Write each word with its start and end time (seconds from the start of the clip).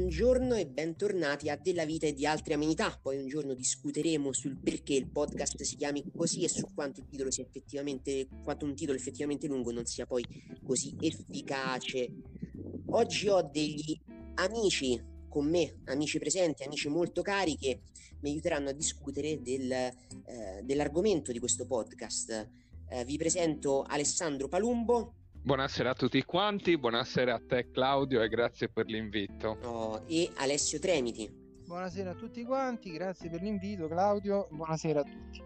buongiorno 0.00 0.54
e 0.54 0.66
bentornati 0.66 1.50
a 1.50 1.56
Della 1.56 1.84
Vita 1.84 2.06
e 2.06 2.14
di 2.14 2.24
altre 2.24 2.54
amenità. 2.54 2.98
Poi 3.02 3.18
un 3.18 3.28
giorno 3.28 3.52
discuteremo 3.52 4.32
sul 4.32 4.56
perché 4.56 4.94
il 4.94 5.10
podcast 5.10 5.60
si 5.62 5.76
chiami 5.76 6.02
così 6.16 6.42
e 6.42 6.48
su 6.48 6.72
quanto 6.74 7.04
quanto 8.42 8.64
un 8.64 8.74
titolo 8.74 8.96
effettivamente 8.96 9.46
lungo 9.46 9.70
non 9.70 9.84
sia 9.84 10.06
poi 10.06 10.24
così 10.64 10.96
efficace. 10.98 12.14
Oggi 12.86 13.28
ho 13.28 13.42
degli 13.42 14.00
amici 14.36 14.98
con 15.28 15.46
me, 15.46 15.82
amici 15.84 16.18
presenti, 16.18 16.62
amici 16.62 16.88
molto 16.88 17.20
cari 17.20 17.58
che 17.58 17.82
mi 18.20 18.30
aiuteranno 18.30 18.70
a 18.70 18.72
discutere 18.72 19.42
del, 19.42 19.70
eh, 19.70 20.62
dell'argomento 20.64 21.30
di 21.30 21.38
questo 21.38 21.66
podcast. 21.66 22.48
Eh, 22.88 23.04
vi 23.04 23.18
presento 23.18 23.82
Alessandro 23.82 24.48
Palumbo. 24.48 25.19
Buonasera 25.42 25.90
a 25.90 25.94
tutti 25.94 26.22
quanti, 26.22 26.76
buonasera 26.76 27.34
a 27.34 27.40
te 27.40 27.70
Claudio 27.70 28.20
e 28.20 28.28
grazie 28.28 28.68
per 28.68 28.84
l'invito. 28.84 29.56
Oh, 29.62 30.02
e 30.06 30.30
Alessio 30.34 30.78
Tremiti. 30.78 31.30
Buonasera 31.66 32.10
a 32.10 32.14
tutti 32.14 32.44
quanti, 32.44 32.90
grazie 32.92 33.30
per 33.30 33.40
l'invito 33.40 33.88
Claudio, 33.88 34.48
buonasera 34.50 35.00
a 35.00 35.02
tutti. 35.02 35.42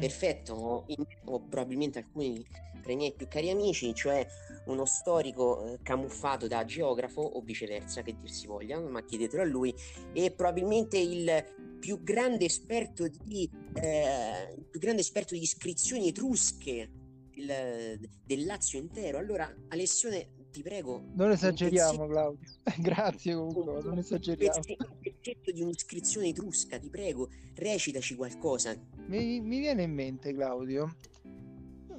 Perfetto, 0.00 0.52
ho, 0.52 0.86
ho 1.26 1.40
probabilmente 1.42 2.00
alcuni 2.00 2.44
tra 2.82 2.90
i 2.90 2.96
miei 2.96 3.14
più 3.14 3.28
cari 3.28 3.48
amici, 3.48 3.94
cioè 3.94 4.26
uno 4.66 4.84
storico 4.84 5.74
eh, 5.74 5.78
camuffato 5.80 6.48
da 6.48 6.64
geografo 6.64 7.20
o 7.20 7.40
viceversa, 7.40 8.02
che 8.02 8.16
dir 8.18 8.30
si 8.30 8.48
voglia, 8.48 8.80
ma 8.80 9.04
chiedetelo 9.04 9.42
a 9.42 9.46
lui, 9.46 9.72
e 10.12 10.32
probabilmente 10.32 10.98
il 10.98 11.78
più 11.78 12.02
grande 12.02 12.46
esperto 12.46 13.06
di, 13.06 13.48
eh, 13.74 14.54
il 14.56 14.66
più 14.68 14.80
grande 14.80 15.02
esperto 15.02 15.34
di 15.34 15.42
iscrizioni 15.42 16.08
etrusche 16.08 16.90
il, 17.36 18.08
del 18.24 18.44
Lazio 18.44 18.78
intero. 18.78 19.18
Allora, 19.18 19.52
Alessione, 19.68 20.28
ti 20.50 20.62
prego. 20.62 21.02
Non 21.14 21.30
esageriamo, 21.30 22.06
Claudio. 22.06 22.46
Grazie 22.78 23.34
comunque, 23.34 23.82
non 23.82 23.98
esageriamo. 23.98 24.60
Un 24.66 24.98
pezzetto 25.00 25.52
di 25.52 25.62
un'iscrizione 25.62 26.28
etrusca, 26.28 26.78
ti 26.78 26.88
prego, 26.88 27.28
recitaci 27.54 28.14
qualcosa. 28.14 28.74
Mi, 29.06 29.40
mi 29.40 29.58
viene 29.58 29.82
in 29.82 29.92
mente, 29.92 30.32
Claudio, 30.32 30.96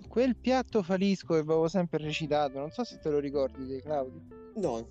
quel 0.08 0.36
piatto 0.36 0.81
falisco 0.84 1.34
che 1.34 1.39
avevo 1.39 1.67
sempre 1.67 2.00
recitato, 2.00 2.59
non 2.59 2.72
so 2.72 2.83
se 2.83 3.00
te 3.00 3.09
lo 3.09 3.20
ricordi 3.20 3.67
te, 3.67 3.81
Claudio. 3.81 4.22
No. 4.56 4.88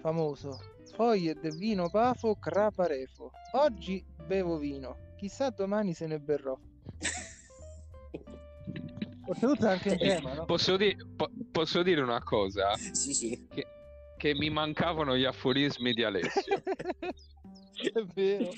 Famoso. 0.00 0.58
Foglie 0.94 1.34
del 1.34 1.56
vino 1.56 1.88
pafo 1.90 2.36
craparefo. 2.36 3.30
Oggi 3.52 4.04
bevo 4.26 4.58
vino, 4.58 5.14
chissà 5.16 5.50
domani 5.50 5.94
se 5.94 6.06
ne 6.06 6.20
berrò. 6.20 6.56
Oltretutto 9.32 9.66
anche 9.66 9.88
in 9.88 9.98
tema, 9.98 10.34
no? 10.34 10.44
Posso, 10.44 10.76
di- 10.76 10.96
po- 11.16 11.30
posso, 11.50 11.82
dire 11.82 12.02
una 12.02 12.22
cosa? 12.22 12.74
Sì, 12.76 13.14
sì. 13.14 13.46
Che, 13.48 13.66
che 14.18 14.34
mi 14.34 14.50
mancavano 14.50 15.16
gli 15.16 15.24
aforismi 15.24 15.92
di 15.92 16.04
Alessio. 16.04 16.62
È 17.82 18.04
vero. 18.14 18.52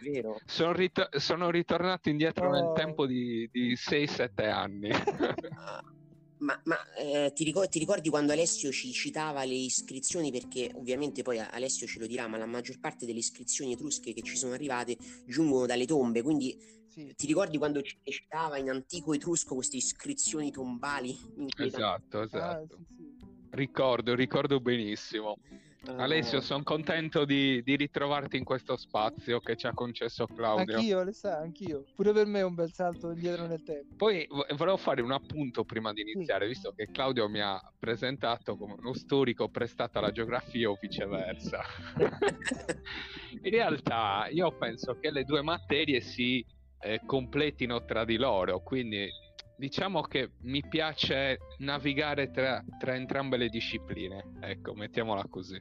vero. 0.00 0.40
Sono, 0.46 0.72
rit- 0.72 1.16
sono, 1.16 1.50
ritornato 1.50 2.08
indietro 2.08 2.48
oh. 2.48 2.52
nel 2.52 2.72
tempo 2.74 3.06
di, 3.06 3.48
di 3.52 3.74
6-7 3.74 4.48
anni. 4.50 4.90
Ma, 6.36 6.60
ma 6.64 6.76
eh, 6.98 7.32
ti, 7.32 7.42
ricordi, 7.42 7.70
ti, 7.70 7.78
ricordi, 7.78 8.10
quando 8.10 8.32
Alessio 8.32 8.70
ci 8.70 8.92
citava 8.92 9.44
le 9.44 9.54
iscrizioni? 9.54 10.30
Perché 10.30 10.70
ovviamente 10.74 11.22
poi 11.22 11.38
Alessio 11.38 11.86
ce 11.86 11.98
lo 11.98 12.06
dirà, 12.06 12.26
ma 12.26 12.36
la 12.36 12.44
maggior 12.44 12.78
parte 12.80 13.06
delle 13.06 13.20
iscrizioni 13.20 13.72
etrusche 13.72 14.12
che 14.12 14.20
ci 14.20 14.36
sono 14.36 14.52
arrivate 14.52 14.94
giungono 15.24 15.64
dalle 15.64 15.86
tombe. 15.86 16.20
Quindi 16.20 16.54
sì. 16.94 17.12
ti 17.16 17.26
ricordi 17.26 17.58
quando 17.58 17.82
ci 17.82 17.98
citava 18.04 18.56
in 18.58 18.70
antico 18.70 19.12
etrusco 19.12 19.56
queste 19.56 19.76
iscrizioni 19.76 20.52
tombali? 20.52 21.16
Esatto, 21.56 22.22
esatto. 22.22 22.74
Ah, 22.74 22.84
sì, 22.86 22.94
sì. 22.96 23.14
Ricordo, 23.50 24.14
ricordo 24.14 24.60
benissimo. 24.60 25.38
Uh, 25.86 26.00
Alessio, 26.00 26.40
sono 26.40 26.62
contento 26.62 27.26
di, 27.26 27.62
di, 27.62 27.76
ritrovarti 27.76 28.38
in 28.38 28.44
questo 28.44 28.74
spazio 28.76 29.40
che 29.40 29.54
ci 29.56 29.66
ha 29.66 29.74
concesso 29.74 30.26
Claudio. 30.26 30.76
Anch'io, 30.76 30.98
Alessandro, 31.00 31.42
anch'io. 31.42 31.84
Pure 31.94 32.12
per 32.12 32.26
me 32.26 32.38
è 32.38 32.44
un 32.44 32.54
bel 32.54 32.72
salto 32.72 33.10
indietro 33.10 33.46
nel 33.46 33.62
tempo. 33.62 33.94
Poi 33.96 34.26
volevo 34.56 34.78
fare 34.78 35.02
un 35.02 35.12
appunto 35.12 35.64
prima 35.64 35.92
di 35.92 36.00
iniziare, 36.00 36.46
sì. 36.46 36.52
visto 36.52 36.72
che 36.74 36.88
Claudio 36.90 37.28
mi 37.28 37.40
ha 37.40 37.60
presentato 37.78 38.56
come 38.56 38.76
uno 38.78 38.94
storico 38.94 39.48
prestato 39.48 39.98
alla 39.98 40.10
geografia 40.10 40.70
o 40.70 40.78
viceversa. 40.80 41.60
in 43.42 43.50
realtà 43.50 44.28
io 44.30 44.56
penso 44.56 44.98
che 44.98 45.10
le 45.10 45.24
due 45.24 45.42
materie 45.42 46.00
si 46.00 46.44
eh, 46.84 47.00
completino 47.04 47.84
tra 47.84 48.04
di 48.04 48.16
loro, 48.16 48.62
quindi 48.62 49.08
diciamo 49.56 50.02
che 50.02 50.32
mi 50.42 50.62
piace 50.68 51.38
navigare 51.58 52.30
tra, 52.30 52.62
tra 52.78 52.94
entrambe 52.94 53.36
le 53.36 53.48
discipline, 53.48 54.36
ecco, 54.40 54.74
mettiamola 54.74 55.24
così. 55.28 55.60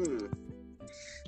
Mm. 0.00 0.54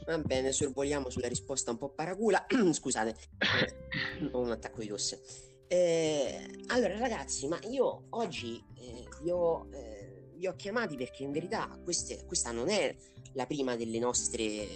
Va 0.06 0.18
bene, 0.18 0.52
sorvoliamo 0.52 1.10
sulla 1.10 1.28
risposta 1.28 1.70
un 1.70 1.78
po' 1.78 1.90
paracula. 1.90 2.46
Scusate, 2.72 3.14
eh, 3.38 4.28
ho 4.32 4.40
un 4.40 4.50
attacco 4.50 4.80
di 4.80 4.88
tosse. 4.88 5.22
Eh, 5.68 6.64
allora, 6.68 6.98
ragazzi, 6.98 7.46
ma 7.46 7.58
io 7.68 8.06
oggi 8.10 8.62
eh, 8.74 9.06
vi, 9.22 9.30
ho, 9.30 9.68
eh, 9.70 10.30
vi, 10.34 10.46
ho, 10.46 10.56
chiamati 10.56 10.96
perché 10.96 11.24
in 11.24 11.30
verità 11.30 11.78
queste, 11.84 12.24
questa 12.24 12.52
non 12.52 12.70
è 12.70 12.94
la 13.34 13.44
prima 13.46 13.76
delle 13.76 13.98
nostre, 13.98 14.66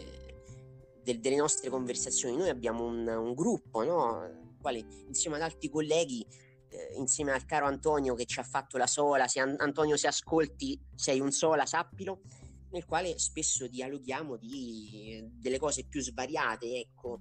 del, 1.03 1.19
delle 1.19 1.37
nostre 1.37 1.71
conversazioni. 1.71 2.37
Noi 2.37 2.51
abbiamo 2.51 2.85
un, 2.85 3.07
un 3.07 3.33
gruppo, 3.33 3.83
no? 3.85 4.42
Quale 4.63 4.83
insieme 5.09 5.37
ad 5.37 5.43
altri 5.43 5.69
colleghi 5.69 6.27
eh, 6.73 6.95
insieme 6.97 7.33
al 7.33 7.45
caro 7.45 7.67
Antonio 7.67 8.15
che 8.15 8.25
ci 8.25 8.41
ha 8.41 8.43
fatto 8.43 8.79
la 8.79 8.87
sola, 8.87 9.29
se 9.29 9.41
An- 9.41 9.57
Antonio 9.59 9.97
se 9.97 10.07
ascolti 10.07 10.81
sei 10.95 11.21
un 11.21 11.31
sola, 11.31 11.67
sappilo, 11.67 12.23
nel 12.71 12.87
quale 12.87 13.19
spesso 13.19 13.67
dialoghiamo 13.67 14.37
di 14.37 15.23
delle 15.31 15.59
cose 15.59 15.85
più 15.85 16.01
svariate, 16.01 16.79
ecco. 16.79 17.21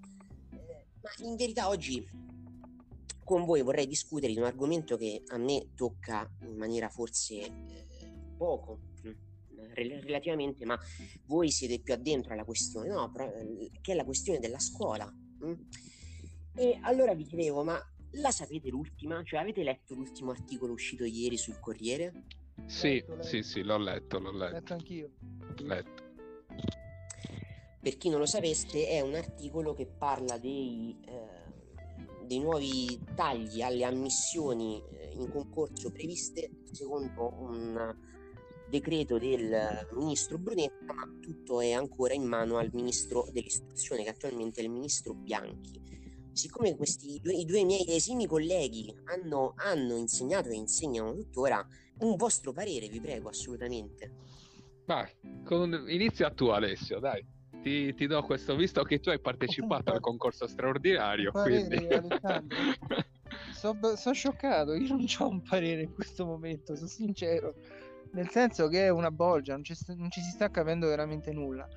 Eh, 0.52 0.86
ma 1.02 1.28
in 1.28 1.36
verità 1.36 1.68
oggi 1.68 2.08
con 3.24 3.46
voi 3.46 3.62
vorrei 3.62 3.88
discutere 3.88 4.32
di 4.32 4.40
un 4.40 4.46
argomento 4.46 4.98
che 4.98 5.24
a 5.28 5.38
me 5.38 5.70
tocca 5.76 6.30
in 6.42 6.58
maniera 6.58 6.90
forse 6.90 7.36
eh, 7.36 8.12
poco 8.38 8.80
mm, 9.06 9.12
relativamente, 9.74 10.66
ma 10.66 10.80
voi 11.26 11.52
siete 11.52 11.80
più 11.80 11.94
addentro 11.94 12.34
alla 12.34 12.46
questione, 12.46 12.90
no? 12.90 13.12
Che 13.82 13.92
è 13.92 13.96
la 13.96 14.06
questione 14.06 14.40
della 14.40 14.60
scuola. 14.60 15.10
Mm? 15.46 15.54
E 16.56 16.80
allora 16.82 17.14
vi 17.14 17.24
chiedevo, 17.24 17.64
ma 17.64 17.80
la 18.16 18.32
sapete 18.32 18.70
l'ultima? 18.70 19.24
Cioè 19.24 19.40
avete 19.40 19.64
letto 19.64 19.94
l'ultimo 19.94 20.32
articolo 20.32 20.74
uscito 20.74 21.06
ieri 21.06 21.38
sul 21.38 21.60
Corriere? 21.60 22.26
Sì, 22.66 22.96
letto, 22.96 23.12
letto. 23.16 23.28
sì, 23.28 23.44
sì, 23.44 23.62
l'ho 23.64 23.78
letto, 23.78 24.20
l'ho 24.20 24.32
letto. 24.32 24.54
letto 24.54 24.74
anch'io. 24.74 25.12
Letto. 25.60 26.10
Per 27.80 27.98
chi 27.98 28.10
non 28.10 28.20
lo 28.20 28.26
sapesse, 28.26 28.88
è 28.88 29.02
un 29.02 29.16
articolo 29.16 29.74
che 29.74 29.88
parla 29.88 30.38
dei, 30.38 30.96
eh, 31.06 32.26
dei 32.26 32.40
nuovi 32.40 33.00
tagli 33.16 33.62
alle 33.62 33.86
ammissioni 33.86 34.84
eh, 34.92 35.14
in 35.14 35.32
concorso 35.32 35.92
previste 35.92 36.52
secondo 36.72 37.34
un 37.40 37.96
decreto 38.70 39.18
del 39.18 39.88
ministro 39.94 40.38
Brunetta, 40.38 40.94
ma 40.94 41.10
tutto 41.20 41.60
è 41.60 41.72
ancora 41.72 42.14
in 42.14 42.24
mano 42.24 42.58
al 42.58 42.70
ministro 42.72 43.28
dell'istruzione, 43.32 44.04
che 44.04 44.10
attualmente 44.10 44.62
è 44.62 44.64
il 44.64 44.70
ministro 44.70 45.14
Bianchi 45.14 45.82
siccome 46.34 46.76
questi 46.76 47.20
due, 47.22 47.34
i 47.34 47.46
due 47.46 47.64
miei 47.64 47.86
esimi 47.88 48.26
colleghi 48.26 48.94
hanno, 49.06 49.54
hanno 49.58 49.96
insegnato 49.96 50.50
e 50.50 50.56
insegnano 50.56 51.14
tuttora, 51.14 51.66
un 52.00 52.16
vostro 52.16 52.52
parere, 52.52 52.88
vi 52.88 53.00
prego, 53.00 53.30
assolutamente. 53.30 54.12
Vai, 54.86 55.10
con... 55.46 55.86
inizia 55.88 56.32
tu 56.32 56.48
Alessio, 56.48 57.00
dai. 57.00 57.26
Ti, 57.62 57.94
ti, 57.94 58.08
do 58.08 58.24
questo, 58.24 58.56
visto 58.56 58.82
che 58.84 59.00
tu 59.00 59.10
hai 59.10 59.20
partecipato 59.20 59.92
al 59.92 60.00
concorso 60.00 60.48
straordinario. 60.48 61.32
Parere, 61.32 61.68
quindi... 61.68 61.88
Sono 63.54 63.96
so 63.96 64.12
scioccato, 64.14 64.74
io 64.74 64.88
non 64.88 65.06
ho 65.20 65.28
un 65.28 65.42
parere 65.42 65.84
in 65.84 65.94
questo 65.94 66.26
momento, 66.26 66.76
sono 66.76 66.88
sincero. 66.88 67.54
Nel 68.14 68.30
senso 68.30 68.68
che 68.68 68.86
è 68.86 68.90
una 68.90 69.12
bolgia, 69.12 69.54
non 69.54 69.64
ci, 69.64 69.76
non 69.96 70.10
ci 70.10 70.22
si 70.22 70.32
sta 70.32 70.50
capendo 70.50 70.88
veramente 70.88 71.32
nulla. 71.32 71.68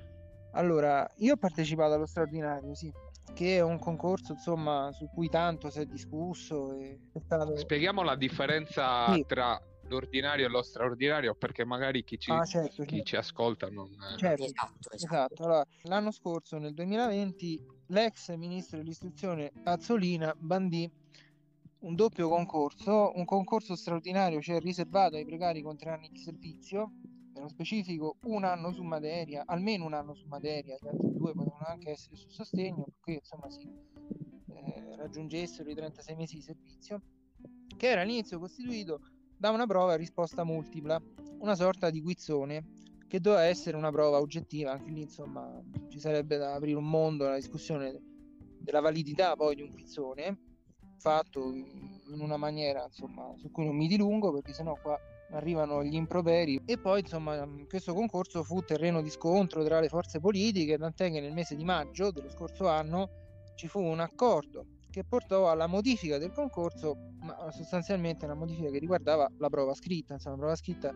Allora, 0.53 1.07
io 1.17 1.33
ho 1.33 1.37
partecipato 1.37 1.93
allo 1.93 2.05
straordinario, 2.05 2.73
sì, 2.73 2.91
che 3.35 3.57
è 3.57 3.61
un 3.61 3.77
concorso 3.77 4.31
insomma 4.31 4.91
su 4.93 5.07
cui 5.13 5.29
tanto 5.29 5.69
si 5.69 5.81
è 5.81 5.85
discusso. 5.85 6.73
E 6.73 6.99
è 7.11 7.19
stato... 7.19 7.55
Spieghiamo 7.57 8.01
la 8.01 8.15
differenza 8.15 9.13
sì. 9.13 9.25
tra 9.27 9.61
l'ordinario 9.87 10.45
e 10.45 10.49
lo 10.49 10.63
straordinario 10.63 11.35
perché 11.35 11.63
magari 11.63 12.03
chi 12.03 12.17
ci, 12.17 12.31
ah, 12.31 12.43
certo, 12.43 12.83
chi 12.83 12.95
certo. 12.95 13.03
ci 13.03 13.15
ascolta 13.17 13.69
non... 13.69 13.89
Certo, 14.17 14.45
esatto, 14.45 14.89
esatto. 14.89 14.95
esatto. 14.95 15.43
Allora, 15.43 15.65
l'anno 15.83 16.11
scorso, 16.11 16.57
nel 16.57 16.73
2020, 16.73 17.65
l'ex 17.87 18.33
ministro 18.35 18.77
dell'istruzione 18.77 19.51
Azzolina 19.63 20.33
bandì 20.39 20.89
un 21.79 21.93
doppio 21.93 22.29
concorso, 22.29 23.11
un 23.15 23.25
concorso 23.25 23.75
straordinario, 23.75 24.41
cioè 24.41 24.59
riservato 24.59 25.17
ai 25.17 25.25
precari 25.25 25.61
con 25.61 25.77
tre 25.77 25.91
anni 25.91 26.09
di 26.09 26.17
servizio 26.17 26.93
nello 27.45 27.49
specifico 27.49 28.17
un 28.23 28.43
anno 28.43 28.71
su 28.71 28.81
materia, 28.83 29.43
almeno 29.45 29.85
un 29.85 29.93
anno 29.93 30.15
su 30.15 30.25
materia, 30.27 30.75
gli 30.79 30.87
altri 30.87 31.13
due 31.13 31.33
potevano 31.33 31.65
anche 31.65 31.91
essere 31.91 32.15
su 32.15 32.29
sostegno, 32.29 32.85
perché 32.85 33.19
insomma 33.19 33.49
si 33.49 33.69
eh, 34.47 34.95
raggiungessero 34.95 35.69
i 35.69 35.75
36 35.75 36.15
mesi 36.15 36.35
di 36.35 36.41
servizio, 36.41 37.01
che 37.77 37.87
era 37.87 38.01
all'inizio 38.01 38.39
costituito 38.39 39.01
da 39.37 39.51
una 39.51 39.65
prova 39.65 39.93
a 39.93 39.97
risposta 39.97 40.43
multipla, 40.43 41.01
una 41.39 41.55
sorta 41.55 41.89
di 41.89 42.01
guizzone, 42.01 42.65
che 43.07 43.19
doveva 43.19 43.43
essere 43.43 43.77
una 43.77 43.91
prova 43.91 44.19
oggettiva, 44.19 44.71
anche 44.71 44.89
lì 44.89 45.01
insomma 45.01 45.61
ci 45.89 45.99
sarebbe 45.99 46.37
da 46.37 46.55
aprire 46.55 46.77
un 46.77 46.89
mondo, 46.89 47.27
la 47.27 47.35
discussione 47.35 48.01
della 48.59 48.79
validità 48.79 49.35
poi 49.35 49.55
di 49.55 49.61
un 49.61 49.71
quizzone 49.71 50.39
fatto 50.97 51.53
in 51.53 52.19
una 52.19 52.37
maniera 52.37 52.85
insomma 52.85 53.31
su 53.37 53.51
cui 53.51 53.65
non 53.65 53.75
mi 53.75 53.87
dilungo 53.87 54.31
perché 54.31 54.53
sennò 54.53 54.75
qua 54.81 54.99
arrivano 55.31 55.83
gli 55.83 55.95
improperi 55.95 56.61
e 56.65 56.77
poi 56.77 57.01
insomma 57.01 57.47
questo 57.67 57.93
concorso 57.93 58.43
fu 58.43 58.61
terreno 58.61 59.01
di 59.01 59.09
scontro 59.09 59.63
tra 59.63 59.79
le 59.79 59.87
forze 59.87 60.19
politiche 60.19 60.77
tant'è 60.77 61.11
che 61.11 61.19
nel 61.19 61.33
mese 61.33 61.55
di 61.55 61.63
maggio 61.63 62.11
dello 62.11 62.29
scorso 62.29 62.67
anno 62.67 63.09
ci 63.55 63.67
fu 63.67 63.81
un 63.81 63.99
accordo 63.99 64.65
che 64.95 65.03
portò 65.03 65.49
alla 65.49 65.67
modifica 65.67 66.17
del 66.17 66.31
concorso 66.31 66.95
ma 67.19 67.51
sostanzialmente 67.51 68.23
una 68.23 68.33
modifica 68.33 68.69
che 68.69 68.79
riguardava 68.79 69.29
la 69.39 69.49
prova 69.49 69.73
scritta. 69.73 70.13
Insomma 70.13 70.35
la 70.35 70.41
prova 70.41 70.55
scritta 70.55 70.93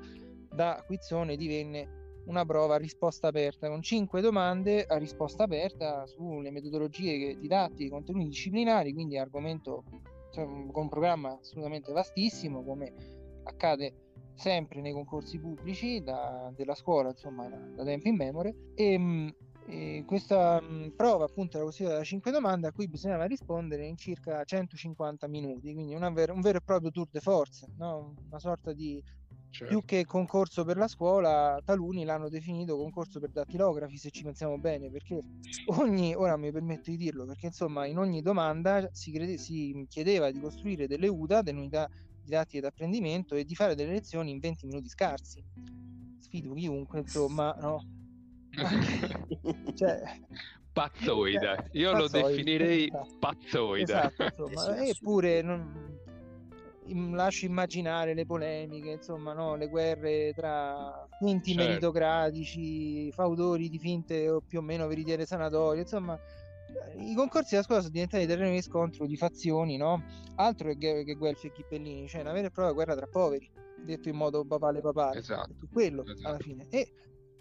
da 0.49 0.81
quizzone 0.85 1.35
divenne 1.35 2.21
una 2.27 2.45
prova 2.45 2.75
a 2.75 2.77
risposta 2.77 3.27
aperta 3.27 3.67
con 3.67 3.81
cinque 3.81 4.21
domande 4.21 4.85
a 4.85 4.95
risposta 4.97 5.43
aperta 5.43 6.05
sulle 6.05 6.49
metodologie 6.49 7.37
didattiche, 7.37 7.89
contenuti 7.89 8.27
disciplinari, 8.27 8.93
quindi 8.93 9.17
argomento 9.17 9.83
cioè, 10.31 10.45
con 10.45 10.83
un 10.83 10.89
programma 10.89 11.37
assolutamente 11.37 11.91
vastissimo 11.91 12.63
come 12.63 12.93
accade 13.43 14.08
sempre 14.39 14.79
nei 14.81 14.93
concorsi 14.93 15.37
pubblici 15.37 16.01
da, 16.01 16.51
della 16.55 16.75
scuola, 16.75 17.09
insomma, 17.09 17.47
da, 17.49 17.57
da 17.57 17.83
tempo 17.83 18.07
in 18.07 18.15
memoria. 18.15 18.53
E, 18.73 18.97
mm, 18.97 19.27
e 19.67 20.03
questa 20.05 20.59
mh, 20.61 20.85
mm, 20.85 20.87
prova 20.95 21.25
appunto 21.25 21.57
era 21.57 21.65
costituita 21.65 21.99
da 21.99 22.03
5 22.03 22.31
domande 22.31 22.67
a 22.67 22.71
cui 22.71 22.87
bisognava 22.87 23.25
rispondere 23.25 23.85
in 23.85 23.97
circa 23.97 24.43
150 24.43 25.27
minuti, 25.27 25.73
quindi 25.73 25.93
ver- 26.13 26.31
un 26.31 26.41
vero 26.41 26.57
e 26.57 26.61
proprio 26.61 26.89
tour 26.89 27.07
de 27.11 27.19
force, 27.19 27.67
no? 27.77 28.15
una 28.27 28.39
sorta 28.39 28.73
di 28.73 29.03
Certo. 29.51 29.73
Più 29.73 29.83
che 29.83 30.05
concorso 30.05 30.63
per 30.63 30.77
la 30.77 30.87
scuola, 30.87 31.59
taluni 31.65 32.03
l'hanno 32.03 32.29
definito 32.29 32.77
concorso 32.77 33.19
per 33.19 33.31
dattilografi, 33.31 33.97
se 33.97 34.11
ci 34.11 34.23
pensiamo 34.23 34.57
bene, 34.59 34.91
perché 34.91 35.19
ogni, 35.79 36.13
ora 36.13 36.37
mi 36.37 36.51
permetto 36.51 36.91
di 36.91 36.97
dirlo, 36.97 37.25
perché 37.25 37.47
insomma 37.47 37.85
in 37.87 37.97
ogni 37.97 38.21
domanda 38.21 38.87
si, 38.91 39.11
crede, 39.11 39.37
si 39.37 39.85
chiedeva 39.89 40.31
di 40.31 40.39
costruire 40.39 40.87
delle 40.87 41.07
UDA, 41.07 41.41
delle 41.41 41.57
unità 41.57 41.89
didattiche 42.29 42.61
d'apprendimento 42.61 43.35
e 43.35 43.43
di 43.43 43.55
fare 43.55 43.75
delle 43.75 43.91
lezioni 43.91 44.29
in 44.31 44.39
20 44.39 44.65
minuti 44.67 44.87
scarsi. 44.87 45.43
Sfido 46.19 46.53
chiunque, 46.53 46.99
insomma, 46.99 47.55
no? 47.59 47.83
cioè, 49.75 50.01
pazzoide, 50.71 51.69
io 51.71 51.91
pazzoide, 51.91 52.21
lo 52.21 52.29
definirei 52.29 52.87
esatto. 52.87 53.17
pazzoide. 53.19 53.83
Esatto, 53.83 54.23
insomma, 54.49 54.85
eppure 54.85 55.41
non, 55.41 55.97
lascio 57.15 57.45
immaginare 57.45 58.13
le 58.13 58.25
polemiche, 58.25 58.91
insomma, 58.91 59.33
no? 59.33 59.55
le 59.55 59.67
guerre 59.67 60.33
tra 60.33 61.07
finti 61.17 61.53
certo. 61.53 61.67
meritocratici, 61.67 63.11
fautori 63.11 63.69
di 63.69 63.79
finte 63.79 64.29
o 64.29 64.41
più 64.41 64.59
o 64.59 64.61
meno 64.61 64.87
veritiere 64.87 65.25
sanatorie, 65.25 65.81
insomma, 65.81 66.19
i 66.97 67.13
concorsi 67.15 67.51
della 67.51 67.63
scuola 67.63 67.81
sono 67.81 67.93
diventati 67.93 68.25
terreno 68.25 68.51
di 68.51 68.61
scontro 68.61 69.05
di 69.05 69.15
fazioni, 69.15 69.77
no? 69.77 70.03
Altro 70.35 70.73
che, 70.75 71.03
che 71.03 71.13
Guelfi 71.15 71.47
e 71.47 71.51
Chippellini, 71.51 72.07
cioè 72.07 72.21
una 72.21 72.31
vera 72.31 72.47
e 72.47 72.51
propria 72.51 72.73
guerra 72.73 72.95
tra 72.95 73.07
poveri, 73.07 73.49
detto 73.83 74.09
in 74.09 74.15
modo 74.15 74.45
papale 74.45 74.81
papale. 74.81 75.19
Esatto. 75.19 75.55
Quello 75.71 76.05
esatto. 76.05 76.27
alla 76.27 76.39
fine. 76.39 76.67
E, 76.69 76.77
e 76.77 76.93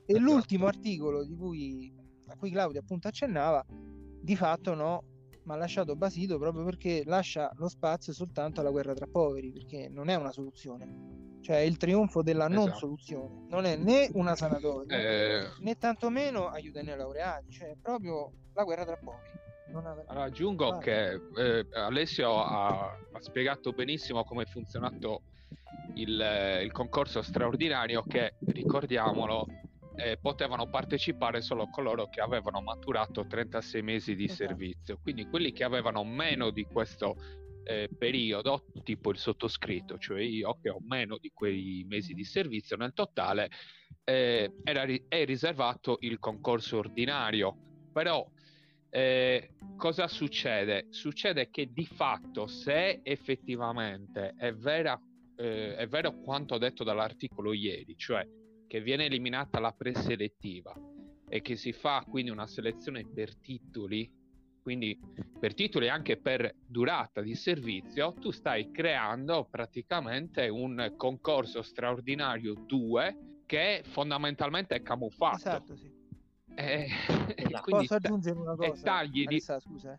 esatto. 0.06 0.24
l'ultimo 0.24 0.66
articolo 0.66 1.24
di 1.24 1.36
cui, 1.36 1.92
a 2.26 2.36
cui 2.36 2.50
Claudio 2.50 2.80
appunto 2.80 3.08
accennava, 3.08 3.64
di 3.68 4.36
fatto 4.36 4.74
no, 4.74 5.04
ma 5.44 5.54
ha 5.54 5.56
lasciato 5.56 5.96
basito 5.96 6.38
proprio 6.38 6.64
perché 6.64 7.02
lascia 7.06 7.50
lo 7.56 7.68
spazio 7.68 8.12
soltanto 8.12 8.60
alla 8.60 8.70
guerra 8.70 8.94
tra 8.94 9.06
poveri, 9.06 9.50
perché 9.50 9.88
non 9.88 10.08
è 10.08 10.14
una 10.14 10.32
soluzione. 10.32 11.36
Cioè 11.40 11.56
è 11.56 11.60
il 11.60 11.76
trionfo 11.76 12.22
della 12.22 12.46
esatto. 12.46 12.66
non 12.66 12.76
soluzione, 12.76 13.46
non 13.48 13.64
è 13.64 13.76
né 13.76 14.10
una 14.14 14.34
sanatoria 14.34 14.98
eh... 14.98 15.46
né 15.60 15.78
tantomeno 15.78 16.48
aiuta 16.48 16.80
ai 16.80 16.86
laureati, 16.86 17.50
cioè 17.50 17.70
è 17.70 17.76
proprio 17.80 18.32
la 18.58 18.64
guerra 18.64 18.84
tra 18.84 18.96
poveri. 18.96 19.46
Allora, 20.06 20.24
aggiungo 20.24 20.68
ah. 20.68 20.78
che 20.78 21.20
eh, 21.36 21.66
Alessio 21.74 22.42
ha, 22.42 22.90
ha, 23.12 23.20
spiegato 23.20 23.72
benissimo 23.72 24.24
come 24.24 24.44
è 24.44 24.46
funzionato 24.46 25.22
il, 25.94 26.60
il 26.62 26.72
concorso 26.72 27.22
straordinario 27.22 28.02
che, 28.02 28.34
ricordiamolo, 28.46 29.46
eh, 29.94 30.16
potevano 30.16 30.68
partecipare 30.70 31.42
solo 31.42 31.68
coloro 31.68 32.08
che 32.08 32.20
avevano 32.20 32.60
maturato 32.60 33.26
36 33.26 33.82
mesi 33.82 34.14
di 34.14 34.24
esatto. 34.24 34.46
servizio. 34.46 34.98
Quindi 35.02 35.26
quelli 35.26 35.52
che 35.52 35.64
avevano 35.64 36.02
meno 36.02 36.50
di 36.50 36.64
questo 36.64 37.16
eh, 37.64 37.90
periodo, 37.96 38.64
tipo 38.82 39.10
il 39.10 39.18
sottoscritto, 39.18 39.98
cioè 39.98 40.20
io 40.22 40.58
che 40.60 40.70
ho 40.70 40.80
meno 40.80 41.18
di 41.20 41.30
quei 41.32 41.84
mesi 41.86 42.14
di 42.14 42.24
servizio, 42.24 42.76
nel 42.76 42.94
totale 42.94 43.50
eh, 44.02 44.50
era, 44.64 44.84
è 45.08 45.24
riservato 45.26 45.98
il 46.00 46.18
concorso 46.18 46.78
ordinario. 46.78 47.54
Però 47.92 48.26
eh, 48.90 49.50
cosa 49.76 50.08
succede? 50.08 50.86
Succede 50.90 51.50
che 51.50 51.72
di 51.72 51.86
fatto 51.86 52.46
se 52.46 53.00
effettivamente 53.02 54.34
è, 54.36 54.52
vera, 54.52 54.98
eh, 55.36 55.76
è 55.76 55.86
vero 55.86 56.20
quanto 56.20 56.58
detto 56.58 56.84
dall'articolo 56.84 57.52
ieri, 57.52 57.96
cioè 57.96 58.26
che 58.66 58.80
viene 58.80 59.06
eliminata 59.06 59.58
la 59.60 59.72
preselettiva 59.72 60.74
e 61.28 61.40
che 61.42 61.56
si 61.56 61.72
fa 61.72 62.04
quindi 62.08 62.30
una 62.30 62.46
selezione 62.46 63.06
per 63.06 63.36
titoli, 63.36 64.10
quindi 64.62 64.98
per 65.38 65.54
titoli 65.54 65.88
anche 65.88 66.18
per 66.18 66.54
durata 66.66 67.20
di 67.20 67.34
servizio, 67.34 68.14
tu 68.14 68.30
stai 68.30 68.70
creando 68.70 69.46
praticamente 69.50 70.48
un 70.48 70.94
concorso 70.96 71.62
straordinario 71.62 72.54
2 72.54 73.42
che 73.46 73.82
fondamentalmente 73.84 74.74
è 74.74 74.82
camuffato. 74.82 75.36
Esatto, 75.36 75.76
sì. 75.76 75.97
E, 76.58 76.88
esatto. 77.36 77.70
Posso 77.70 77.94
aggiungere 77.94 78.38
una 78.38 78.56
cosa? 78.56 78.82
Tagli 78.82 79.24
di... 79.24 79.40
scusa. 79.40 79.96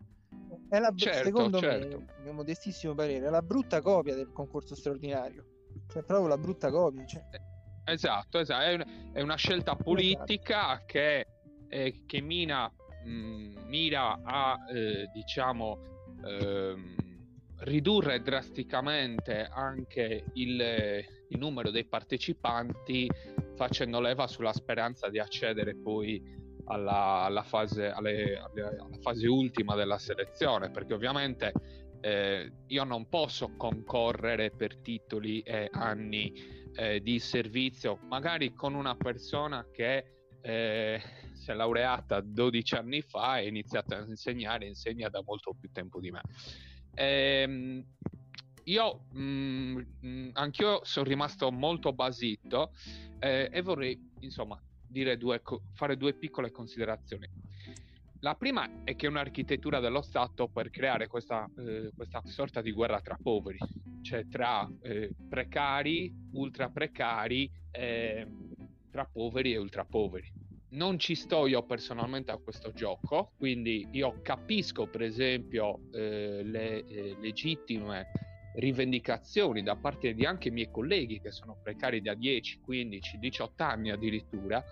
È 0.68 0.78
la, 0.78 0.92
certo, 0.94 1.24
secondo 1.24 1.58
certo. 1.58 1.98
me, 1.98 2.06
mio 2.22 2.32
modestissimo 2.34 2.94
parere, 2.94 3.26
è 3.26 3.30
la 3.30 3.42
brutta 3.42 3.80
copia 3.80 4.14
del 4.14 4.30
concorso 4.30 4.74
straordinario. 4.74 5.44
Cioè, 5.88 6.02
proprio 6.02 6.28
la 6.28 6.38
brutta 6.38 6.70
copia. 6.70 7.04
Cioè. 7.06 7.22
Eh, 7.30 7.92
Esatto, 7.92 8.38
esatto. 8.38 8.62
È, 8.62 8.74
un, 8.74 9.10
è 9.12 9.20
una 9.20 9.36
scelta 9.36 9.74
politica 9.74 10.74
esatto. 10.74 10.84
che, 10.86 11.26
eh, 11.68 12.02
che 12.06 12.20
mina, 12.20 12.70
mh, 13.04 13.10
mm, 13.10 13.56
mira 13.66 14.20
a, 14.22 14.58
eh, 14.72 15.10
diciamo, 15.12 15.78
ehm, 16.24 16.94
ridurre 17.60 18.22
drasticamente 18.22 19.48
anche 19.50 20.24
il, 20.34 20.60
il, 21.28 21.38
numero 21.38 21.70
dei 21.70 21.84
partecipanti 21.84 23.10
facendo 23.54 24.00
leva 24.00 24.26
sulla 24.26 24.52
speranza 24.52 25.08
di 25.10 25.18
accedere 25.18 25.74
poi 25.74 26.22
alla, 26.70 27.22
alla, 27.24 27.42
fase, 27.42 27.90
alle, 27.90 28.38
alla 28.38 28.98
fase 29.00 29.26
ultima 29.26 29.74
della 29.74 29.98
selezione, 29.98 30.70
perché 30.70 30.94
ovviamente 30.94 31.52
eh, 32.00 32.50
io 32.66 32.84
non 32.84 33.08
posso 33.08 33.54
concorrere 33.56 34.50
per 34.50 34.78
titoli 34.78 35.40
e 35.40 35.68
anni 35.72 36.32
eh, 36.74 37.00
di 37.00 37.18
servizio, 37.18 37.98
magari 38.08 38.54
con 38.54 38.74
una 38.74 38.94
persona 38.94 39.66
che 39.70 40.04
eh, 40.40 41.02
si 41.34 41.50
è 41.50 41.54
laureata 41.54 42.20
12 42.20 42.74
anni 42.76 43.02
fa 43.02 43.38
e 43.38 43.44
ha 43.44 43.48
iniziato 43.48 43.94
a 43.94 44.04
insegnare, 44.06 44.66
insegna 44.66 45.08
da 45.08 45.22
molto 45.24 45.54
più 45.58 45.70
tempo 45.72 46.00
di 46.00 46.10
me. 46.10 46.22
Ehm, 46.94 47.84
io 48.64 49.06
mh, 49.12 49.20
mm, 49.20 49.78
mh, 50.00 50.30
anch'io 50.34 50.80
sono 50.84 51.08
rimasto 51.08 51.50
molto 51.50 51.92
basito 51.92 52.72
eh, 53.18 53.48
e 53.50 53.62
vorrei 53.62 53.98
insomma 54.20 54.60
due, 54.90 55.42
fare 55.72 55.96
due 55.96 56.14
piccole 56.14 56.50
considerazioni. 56.50 57.28
La 58.22 58.34
prima 58.34 58.84
è 58.84 58.96
che 58.96 59.06
un'architettura 59.06 59.80
dello 59.80 60.02
Stato 60.02 60.48
per 60.48 60.68
creare 60.68 61.06
questa, 61.06 61.48
eh, 61.56 61.90
questa 61.96 62.20
sorta 62.26 62.60
di 62.60 62.70
guerra 62.70 63.00
tra 63.00 63.16
poveri, 63.20 63.58
cioè 64.02 64.26
tra 64.28 64.68
eh, 64.82 65.14
precari, 65.28 66.12
ultra 66.32 66.68
precari, 66.68 67.50
eh, 67.70 68.26
tra 68.90 69.06
poveri 69.10 69.54
e 69.54 69.56
ultra 69.56 69.86
poveri. 69.86 70.30
Non 70.72 70.98
ci 70.98 71.14
sto 71.14 71.46
io 71.46 71.64
personalmente 71.64 72.30
a 72.30 72.36
questo 72.36 72.72
gioco, 72.72 73.32
quindi 73.38 73.88
io 73.92 74.20
capisco 74.22 74.86
per 74.86 75.02
esempio 75.02 75.80
eh, 75.92 76.42
le 76.44 76.84
eh, 76.84 77.16
legittime 77.20 78.06
rivendicazioni 78.54 79.62
da 79.62 79.76
parte 79.76 80.14
di 80.14 80.24
anche 80.24 80.48
i 80.48 80.52
miei 80.52 80.70
colleghi 80.70 81.20
che 81.20 81.30
sono 81.30 81.56
precari 81.62 82.00
da 82.00 82.14
10, 82.14 82.60
15, 82.60 83.18
18 83.18 83.62
anni 83.62 83.90
addirittura, 83.90 84.62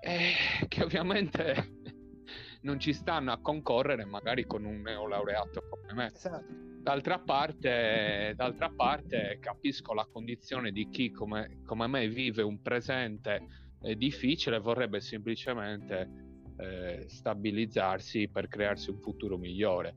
eh, 0.00 0.32
che 0.68 0.82
ovviamente 0.82 1.80
non 2.62 2.78
ci 2.78 2.92
stanno 2.92 3.32
a 3.32 3.40
concorrere 3.40 4.04
magari 4.04 4.44
con 4.46 4.64
un 4.64 4.80
neolaureato 4.80 5.66
come 5.68 5.92
me. 5.94 6.12
Esatto. 6.12 6.70
D'altra 6.82 7.20
parte, 7.20 8.32
d'altra 8.34 8.68
parte 8.70 9.38
capisco 9.40 9.94
la 9.94 10.06
condizione 10.10 10.72
di 10.72 10.88
chi 10.88 11.12
come, 11.12 11.60
come 11.64 11.86
me 11.86 12.08
vive 12.08 12.42
un 12.42 12.60
presente 12.60 13.46
eh, 13.82 13.96
difficile 13.96 14.56
e 14.56 14.60
vorrebbe 14.60 15.00
semplicemente 15.00 16.32
eh, 16.56 17.04
stabilizzarsi 17.06 18.28
per 18.28 18.48
crearsi 18.48 18.90
un 18.90 18.98
futuro 18.98 19.38
migliore. 19.38 19.94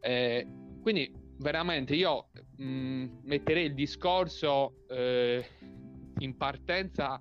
Eh, 0.00 0.46
quindi 0.82 1.10
veramente 1.38 1.94
io 1.94 2.28
mh, 2.56 2.64
mm, 2.64 3.06
metterei 3.22 3.66
il 3.66 3.74
discorso 3.74 4.84
eh, 4.88 5.44
in 6.18 6.36
partenza 6.36 7.20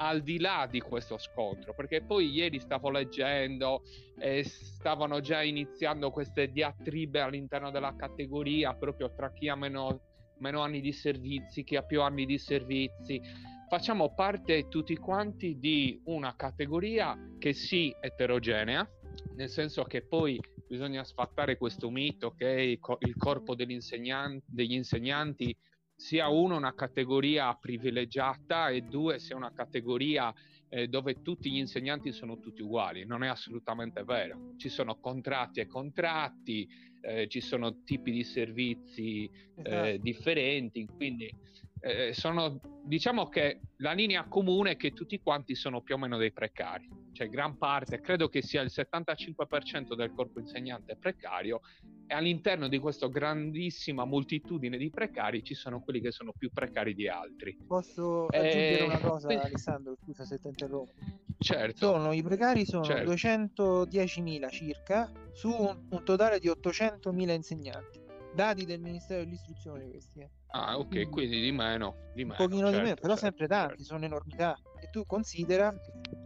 al 0.00 0.22
di 0.22 0.38
là 0.38 0.68
di 0.70 0.80
questo 0.80 1.18
scontro, 1.18 1.74
perché 1.74 2.02
poi 2.02 2.30
ieri 2.30 2.60
stavo 2.60 2.90
leggendo 2.90 3.82
e 4.18 4.44
stavano 4.44 5.20
già 5.20 5.42
iniziando 5.42 6.10
queste 6.10 6.50
diatribe 6.52 7.20
all'interno 7.20 7.70
della 7.70 7.94
categoria 7.96 8.74
proprio 8.74 9.12
tra 9.12 9.32
chi 9.32 9.48
ha 9.48 9.56
meno, 9.56 10.00
meno 10.38 10.60
anni 10.60 10.80
di 10.80 10.92
servizi, 10.92 11.64
chi 11.64 11.76
ha 11.76 11.82
più 11.82 12.02
anni 12.02 12.26
di 12.26 12.38
servizi. 12.38 13.20
Facciamo 13.68 14.14
parte 14.14 14.68
tutti 14.68 14.96
quanti 14.96 15.58
di 15.58 16.00
una 16.04 16.34
categoria 16.36 17.18
che 17.38 17.52
sì 17.52 17.94
eterogenea, 18.00 18.88
nel 19.34 19.48
senso 19.48 19.82
che 19.82 20.02
poi 20.02 20.40
bisogna 20.68 21.02
sfattare 21.02 21.56
questo 21.56 21.90
mito 21.90 22.32
che 22.32 22.78
il 22.98 23.16
corpo 23.16 23.54
degli 23.54 23.72
insegnanti, 23.72 24.44
degli 24.46 24.74
insegnanti 24.74 25.56
sia 25.96 26.28
uno 26.28 26.56
una 26.56 26.74
categoria 26.74 27.52
privilegiata 27.54 28.68
e 28.68 28.82
due 28.82 29.18
sia 29.18 29.34
una 29.34 29.52
categoria 29.52 30.32
eh, 30.68 30.86
dove 30.86 31.22
tutti 31.22 31.50
gli 31.50 31.56
insegnanti 31.56 32.12
sono 32.12 32.38
tutti 32.38 32.62
uguali. 32.62 33.04
Non 33.04 33.24
è 33.24 33.28
assolutamente 33.28 34.04
vero. 34.04 34.52
Ci 34.56 34.68
sono 34.68 35.00
contratti 35.00 35.60
e 35.60 35.66
contratti, 35.66 36.68
eh, 37.00 37.26
ci 37.28 37.40
sono 37.40 37.82
tipi 37.82 38.12
di 38.12 38.22
servizi 38.22 39.24
eh, 39.24 39.62
esatto. 39.62 39.96
differenti, 40.02 40.86
quindi 40.86 41.32
eh, 41.80 42.12
sono, 42.12 42.60
diciamo 42.84 43.28
che 43.28 43.60
la 43.76 43.92
linea 43.92 44.24
comune 44.24 44.72
è 44.72 44.76
che 44.76 44.92
tutti 44.92 45.20
quanti 45.20 45.54
sono 45.54 45.80
più 45.82 45.94
o 45.94 45.98
meno 45.98 46.16
dei 46.16 46.32
precari, 46.32 46.88
cioè 47.12 47.28
gran 47.28 47.56
parte, 47.56 48.00
credo 48.00 48.28
che 48.28 48.42
sia 48.42 48.62
il 48.62 48.70
75% 48.72 49.94
del 49.94 50.12
corpo 50.12 50.40
insegnante 50.40 50.96
precario 50.96 51.60
e 52.06 52.14
all'interno 52.14 52.68
di 52.68 52.78
questa 52.78 53.06
grandissima 53.08 54.04
moltitudine 54.04 54.76
di 54.78 54.90
precari 54.90 55.42
ci 55.42 55.54
sono 55.54 55.80
quelli 55.82 56.00
che 56.00 56.10
sono 56.10 56.32
più 56.36 56.50
precari 56.50 56.94
di 56.94 57.08
altri. 57.08 57.56
Posso 57.66 58.26
aggiungere 58.26 58.78
eh, 58.78 58.84
una 58.84 58.98
cosa 58.98 59.26
quindi... 59.26 59.44
Alessandro, 59.44 59.96
scusa 60.02 60.24
se 60.24 60.38
ti 60.38 60.48
interrompo. 60.48 60.92
Certo. 61.38 61.76
Sono, 61.76 62.12
I 62.12 62.22
precari 62.22 62.64
sono 62.64 62.82
certo. 62.82 63.12
210.000 63.12 64.50
circa 64.50 65.10
su 65.32 65.50
un, 65.50 65.86
un 65.90 66.04
totale 66.04 66.40
di 66.40 66.48
800.000 66.48 67.30
insegnanti 67.30 68.06
dati 68.34 68.64
del 68.64 68.80
Ministero 68.80 69.20
dell'Istruzione 69.20 69.88
questi. 69.88 70.20
Eh. 70.20 70.30
Ah, 70.50 70.78
ok, 70.78 71.06
mm. 71.06 71.10
quindi 71.10 71.40
di 71.40 71.52
meno, 71.52 72.10
di 72.14 72.24
meno. 72.24 72.36
Un 72.42 72.48
pochino 72.48 72.66
certo, 72.66 72.76
di 72.76 72.82
meno, 72.82 72.94
però 72.94 73.14
certo, 73.14 73.24
sempre 73.24 73.46
tanti, 73.46 73.68
certo. 73.68 73.84
sono 73.84 74.04
enormità. 74.04 74.58
E 74.80 74.88
tu 74.90 75.04
considera 75.06 75.74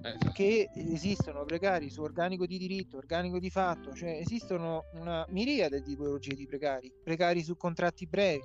esatto. 0.03 0.31
che 0.33 0.69
esistono 0.75 1.45
precari 1.45 1.91
su 1.91 2.03
organico 2.03 2.47
di 2.47 2.59
diritto, 2.59 2.99
organico 2.99 3.39
di 3.39 3.51
fatto, 3.51 3.93
cioè 3.93 4.11
esistono 4.11 4.85
una 4.95 5.25
miriade 5.31 5.81
di 5.81 5.91
tipologie 5.91 6.35
di 6.35 6.47
precari, 6.47 6.93
precari 7.03 7.43
su 7.43 7.57
contratti 7.57 8.07
brevi. 8.07 8.45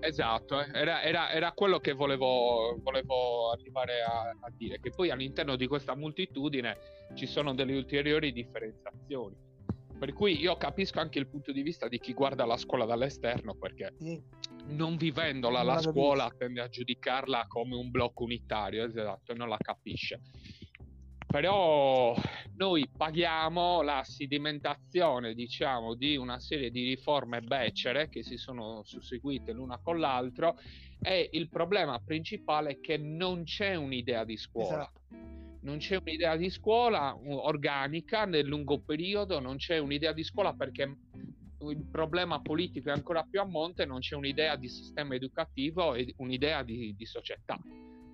Esatto, 0.00 0.60
eh. 0.60 0.68
era, 0.72 1.02
era, 1.02 1.30
era, 1.30 1.52
quello 1.52 1.78
che 1.78 1.92
volevo, 1.92 2.78
volevo 2.80 3.50
arrivare 3.50 4.02
a, 4.02 4.30
a 4.30 4.50
dire, 4.50 4.80
che 4.80 4.90
poi 4.90 5.10
all'interno 5.10 5.56
di 5.56 5.66
questa 5.66 5.94
moltitudine 5.94 6.76
ci 7.14 7.26
sono 7.26 7.52
delle 7.54 7.76
ulteriori 7.76 8.32
differenziazioni 8.32 9.48
per 10.00 10.14
cui 10.14 10.40
io 10.40 10.56
capisco 10.56 10.98
anche 10.98 11.18
il 11.18 11.28
punto 11.28 11.52
di 11.52 11.60
vista 11.60 11.86
di 11.86 11.98
chi 11.98 12.14
guarda 12.14 12.46
la 12.46 12.56
scuola 12.56 12.86
dall'esterno 12.86 13.54
perché 13.54 13.92
sì. 13.98 14.18
non 14.68 14.96
vivendola 14.96 15.62
la 15.62 15.78
scuola 15.78 16.32
tende 16.38 16.62
a 16.62 16.68
giudicarla 16.68 17.44
come 17.46 17.76
un 17.76 17.90
blocco 17.90 18.24
unitario, 18.24 18.82
esatto, 18.86 19.32
e 19.32 19.34
non 19.34 19.50
la 19.50 19.58
capisce. 19.58 20.20
Però 21.26 22.16
noi 22.56 22.88
paghiamo 22.96 23.82
la 23.82 24.02
sedimentazione, 24.02 25.34
diciamo, 25.34 25.94
di 25.94 26.16
una 26.16 26.40
serie 26.40 26.70
di 26.70 26.82
riforme 26.82 27.42
becere 27.42 28.08
che 28.08 28.22
si 28.22 28.38
sono 28.38 28.82
susseguite 28.82 29.52
l'una 29.52 29.78
con 29.82 30.00
l'altra 30.00 30.52
e 30.98 31.28
il 31.32 31.50
problema 31.50 32.00
principale 32.00 32.70
è 32.70 32.80
che 32.80 32.96
non 32.96 33.44
c'è 33.44 33.74
un'idea 33.74 34.24
di 34.24 34.38
scuola. 34.38 34.80
Esatto 34.80 35.40
non 35.62 35.78
c'è 35.78 35.96
un'idea 35.96 36.36
di 36.36 36.50
scuola 36.50 37.16
organica 37.24 38.24
nel 38.24 38.46
lungo 38.46 38.80
periodo, 38.80 39.40
non 39.40 39.56
c'è 39.56 39.78
un'idea 39.78 40.12
di 40.12 40.24
scuola 40.24 40.54
perché 40.54 40.96
il 41.62 41.84
problema 41.90 42.40
politico 42.40 42.88
è 42.88 42.92
ancora 42.92 43.22
più 43.22 43.40
a 43.40 43.44
monte, 43.44 43.84
non 43.84 44.00
c'è 44.00 44.14
un'idea 44.14 44.56
di 44.56 44.68
sistema 44.68 45.14
educativo 45.14 45.94
e 45.94 46.14
un'idea 46.16 46.62
di, 46.62 46.94
di 46.96 47.04
società. 47.04 47.58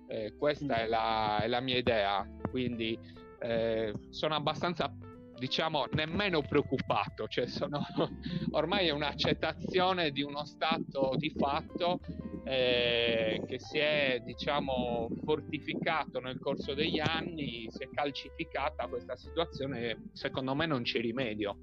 Eh, 0.09 0.35
questa 0.37 0.81
è 0.81 0.87
la, 0.87 1.39
è 1.41 1.47
la, 1.47 1.61
mia 1.61 1.77
idea, 1.77 2.27
quindi 2.49 2.97
eh, 3.39 3.93
sono 4.09 4.35
abbastanza 4.35 4.93
diciamo 5.37 5.85
nemmeno 5.93 6.41
preoccupato, 6.41 7.27
cioè 7.27 7.47
sono 7.47 7.81
ormai 8.51 8.87
è 8.87 8.91
un'accettazione 8.91 10.11
di 10.11 10.21
uno 10.23 10.45
stato 10.45 11.13
di 11.15 11.33
fatto 11.37 11.99
eh, 12.43 13.41
che 13.45 13.59
si 13.59 13.77
è 13.77 14.21
diciamo 14.23 15.09
fortificato 15.23 16.19
nel 16.19 16.39
corso 16.39 16.73
degli 16.73 16.99
anni, 16.99 17.67
si 17.69 17.83
è 17.83 17.89
calcificata 17.89 18.87
questa 18.87 19.15
situazione, 19.15 20.09
secondo 20.13 20.55
me 20.55 20.65
non 20.65 20.83
c'è 20.83 20.99
rimedio. 20.99 21.57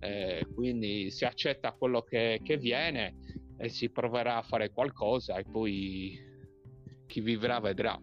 Eh, 0.00 0.46
quindi 0.54 1.10
si 1.10 1.24
accetta 1.24 1.72
quello 1.72 2.02
che, 2.02 2.40
che 2.44 2.56
viene 2.56 3.16
e 3.56 3.68
si 3.68 3.90
proverà 3.90 4.36
a 4.36 4.42
fare 4.42 4.70
qualcosa 4.70 5.36
e 5.36 5.44
poi 5.44 6.16
chi 7.06 7.20
vivrà 7.20 7.58
vedrà. 7.58 7.98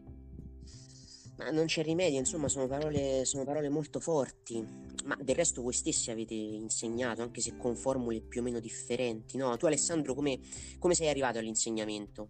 Ma 1.38 1.50
non 1.50 1.66
c'è 1.66 1.84
rimedio, 1.84 2.18
insomma, 2.18 2.48
sono 2.48 2.68
parole, 2.68 3.26
sono 3.26 3.44
parole 3.44 3.68
molto 3.70 4.00
forti. 4.00 4.66
Ma 5.06 5.18
del 5.22 5.36
resto 5.36 5.62
voi 5.62 5.74
stessi 5.74 6.10
avete 6.10 6.34
insegnato, 6.34 7.22
anche 7.22 7.42
se 7.42 7.58
con 7.58 7.76
formule 7.76 8.22
più 8.22 8.40
o 8.40 8.44
meno 8.44 8.60
differenti, 8.60 9.38
no? 9.38 9.56
Tu 9.58 9.66
Alessandro, 9.66 10.14
come, 10.14 10.40
come 10.80 10.94
sei 10.94 11.10
arrivato 11.10 11.38
all'insegnamento? 11.40 12.30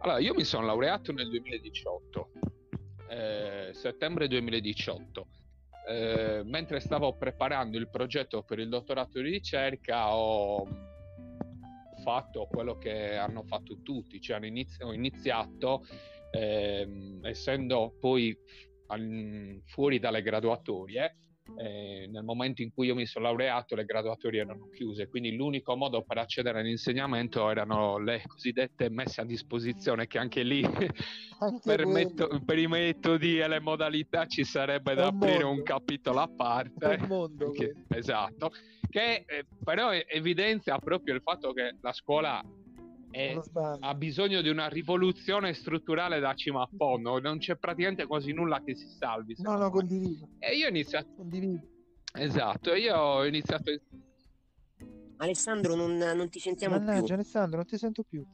Allora, 0.00 0.18
io 0.18 0.32
mi 0.34 0.44
sono 0.44 0.64
laureato 0.64 1.12
nel 1.12 1.28
2018, 1.28 2.30
eh, 3.10 3.70
settembre 3.74 4.28
2018. 4.28 5.26
Eh, 5.88 6.42
mentre 6.44 6.80
stavo 6.80 7.16
preparando 7.16 7.78
il 7.78 7.88
progetto 7.88 8.42
per 8.42 8.58
il 8.58 8.68
dottorato 8.68 9.22
di 9.22 9.30
ricerca 9.30 10.14
ho 10.14 10.66
fatto 12.02 12.46
quello 12.46 12.76
che 12.76 13.16
hanno 13.16 13.42
fatto 13.42 13.80
tutti, 13.82 14.20
cioè 14.20 14.38
ho 14.80 14.92
iniziato 14.92 15.86
ehm, 16.30 17.24
essendo 17.24 17.96
poi 17.98 18.36
al, 18.86 19.60
fuori 19.64 19.98
dalle 19.98 20.22
graduatorie, 20.22 21.16
eh, 21.56 22.06
nel 22.10 22.24
momento 22.24 22.62
in 22.62 22.72
cui 22.72 22.88
io 22.88 22.94
mi 22.94 23.06
sono 23.06 23.24
laureato 23.26 23.74
le 23.74 23.84
graduatorie 23.84 24.42
erano 24.42 24.68
chiuse, 24.68 25.08
quindi 25.08 25.34
l'unico 25.34 25.76
modo 25.76 26.02
per 26.02 26.18
accedere 26.18 26.60
all'insegnamento 26.60 27.48
erano 27.48 27.98
le 27.98 28.22
cosiddette 28.26 28.90
messe 28.90 29.20
a 29.20 29.24
disposizione, 29.24 30.06
che 30.06 30.18
anche 30.18 30.42
lì 30.42 30.60
per, 31.64 31.86
metto, 31.86 32.42
per, 32.44 32.58
i 32.58 32.66
metodi 32.66 33.38
e 33.38 33.48
le 33.48 33.60
modalità 33.60 34.26
ci 34.26 34.44
sarebbe 34.44 34.94
da 34.94 35.06
aprire 35.06 35.44
mondo. 35.44 35.58
un 35.58 35.62
capitolo 35.62 36.20
a 36.20 36.28
parte. 36.28 36.98
Un 37.00 37.06
mondo, 37.06 37.50
che, 37.50 37.74
esatto, 37.88 38.50
che 38.90 39.24
eh, 39.26 39.46
però 39.64 39.92
evidenzia 39.92 40.78
proprio 40.78 41.14
il 41.14 41.22
fatto 41.22 41.52
che 41.52 41.76
la 41.80 41.92
scuola 41.92 42.42
è, 43.10 43.36
ha 43.80 43.94
bisogno 43.94 44.40
di 44.42 44.48
una 44.48 44.68
rivoluzione 44.68 45.54
strutturale 45.54 46.20
da 46.20 46.34
cima 46.34 46.62
a 46.62 46.68
fondo, 46.76 47.18
non 47.20 47.38
c'è 47.38 47.56
praticamente 47.56 48.06
quasi 48.06 48.32
nulla 48.32 48.62
che 48.62 48.74
si 48.74 48.88
salvi. 48.98 49.34
No, 49.38 49.56
no, 49.56 49.70
condivido. 49.70 50.28
E 50.38 50.56
io 50.56 50.66
ho 50.66 50.70
iniziato... 50.70 51.08
Condivido. 51.16 51.66
Esatto, 52.12 52.74
io 52.74 52.96
ho 52.96 53.26
iniziato... 53.26 53.72
Alessandro, 55.18 55.74
non, 55.74 55.96
non 55.96 56.28
ti 56.28 56.38
sentiamo 56.38 56.78
Mannaggia, 56.78 57.04
più. 57.04 57.14
Alessandro, 57.14 57.56
non 57.56 57.66
ti 57.66 57.76
sento 57.76 58.02
più. 58.04 58.24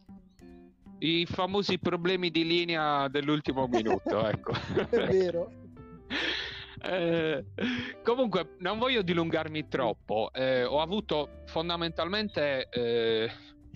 I 0.98 1.26
famosi 1.26 1.78
problemi 1.78 2.30
di 2.30 2.44
linea 2.44 3.08
dell'ultimo 3.08 3.66
minuto, 3.66 4.26
ecco. 4.28 4.52
È 4.90 5.06
vero. 5.06 5.62
Eh, 6.86 7.42
comunque, 8.02 8.56
non 8.58 8.78
voglio 8.78 9.00
dilungarmi 9.00 9.68
troppo. 9.68 10.28
Eh, 10.34 10.64
ho 10.64 10.82
avuto 10.82 11.42
fondamentalmente 11.46 12.68
eh, 12.68 13.30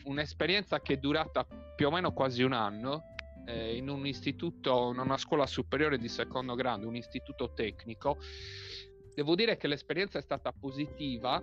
un'esperienza 0.09 0.81
che 0.81 0.95
è 0.95 0.97
durata 0.97 1.47
più 1.77 1.87
o 1.87 1.91
meno 1.91 2.13
quasi 2.13 2.43
un 2.43 2.53
anno 2.53 3.15
eh, 3.47 3.77
in 3.77 3.89
un 3.89 4.07
istituto, 4.07 4.91
in 4.93 4.99
una 4.99 5.17
scuola 5.17 5.47
superiore 5.47 5.99
di 5.99 6.09
secondo 6.09 6.55
grado, 6.55 6.89
un 6.89 6.97
istituto 6.97 7.53
tecnico. 7.55 8.19
Devo 9.15 9.35
dire 9.35 9.57
che 9.57 9.67
l'esperienza 9.67 10.19
è 10.19 10.23
stata 10.23 10.53
positiva 10.53 11.43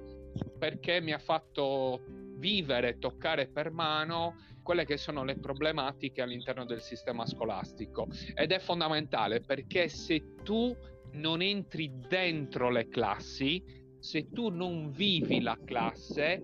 perché 0.57 1.01
mi 1.01 1.11
ha 1.11 1.19
fatto 1.19 2.01
vivere, 2.37 2.99
toccare 2.99 3.47
per 3.47 3.71
mano 3.71 4.35
quelle 4.63 4.85
che 4.85 4.97
sono 4.97 5.23
le 5.23 5.37
problematiche 5.37 6.21
all'interno 6.21 6.65
del 6.65 6.81
sistema 6.81 7.25
scolastico 7.25 8.07
ed 8.33 8.51
è 8.51 8.59
fondamentale 8.59 9.41
perché 9.41 9.89
se 9.89 10.35
tu 10.43 10.75
non 11.13 11.41
entri 11.41 11.91
dentro 12.07 12.69
le 12.69 12.87
classi, 12.87 13.63
se 13.99 14.29
tu 14.29 14.49
non 14.49 14.91
vivi 14.91 15.41
la 15.41 15.57
classe, 15.63 16.41